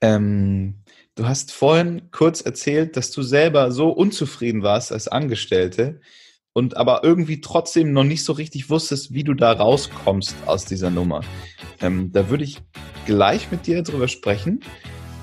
Ähm, 0.01 0.83
du 1.15 1.27
hast 1.27 1.51
vorhin 1.51 2.11
kurz 2.11 2.41
erzählt, 2.41 2.97
dass 2.97 3.11
du 3.11 3.23
selber 3.23 3.71
so 3.71 3.89
unzufrieden 3.89 4.63
warst 4.63 4.91
als 4.91 5.07
Angestellte 5.07 6.01
und 6.53 6.77
aber 6.77 7.03
irgendwie 7.03 7.41
trotzdem 7.41 7.93
noch 7.93 8.03
nicht 8.03 8.23
so 8.23 8.33
richtig 8.33 8.69
wusstest, 8.69 9.13
wie 9.13 9.23
du 9.23 9.33
da 9.33 9.53
rauskommst 9.53 10.35
aus 10.45 10.65
dieser 10.65 10.89
Nummer. 10.89 11.21
Ähm, 11.81 12.11
da 12.11 12.29
würde 12.29 12.43
ich 12.43 12.61
gleich 13.05 13.49
mit 13.51 13.65
dir 13.65 13.81
drüber 13.81 14.07
sprechen, 14.07 14.59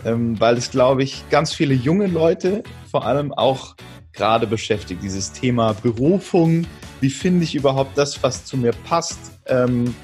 ähm, 0.04 0.40
weil 0.40 0.56
es, 0.56 0.70
glaube 0.70 1.04
ich, 1.04 1.28
ganz 1.30 1.54
viele 1.54 1.74
junge 1.74 2.08
Leute 2.08 2.64
vor 2.90 3.06
allem 3.06 3.32
auch 3.32 3.76
gerade 4.12 4.48
beschäftigt. 4.48 5.02
Dieses 5.04 5.32
Thema 5.32 5.74
Berufung, 5.74 6.66
wie 7.00 7.10
finde 7.10 7.44
ich 7.44 7.54
überhaupt 7.54 7.96
das, 7.96 8.22
was 8.22 8.44
zu 8.44 8.56
mir 8.56 8.72
passt? 8.72 9.18
Ähm, 9.46 9.94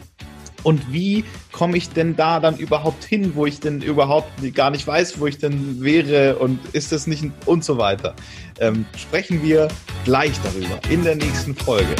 und 0.62 0.92
wie 0.92 1.24
komme 1.52 1.76
ich 1.76 1.90
denn 1.90 2.16
da 2.16 2.40
dann 2.40 2.56
überhaupt 2.56 3.04
hin, 3.04 3.36
wo 3.36 3.46
ich 3.46 3.60
denn 3.60 3.82
überhaupt 3.82 4.28
gar 4.52 4.70
nicht 4.70 4.84
weiß, 4.84 5.20
wo 5.20 5.28
ich 5.28 5.38
denn 5.38 5.80
wäre 5.80 6.36
und 6.40 6.58
ist 6.72 6.90
das 6.90 7.06
nicht 7.06 7.24
und 7.44 7.62
so 7.62 7.78
weiter. 7.78 8.16
Ähm, 8.58 8.84
sprechen 8.96 9.44
wir 9.44 9.68
gleich 10.04 10.32
darüber 10.42 10.80
in 10.90 11.04
der 11.04 11.14
nächsten 11.14 11.54
Folge. 11.54 11.94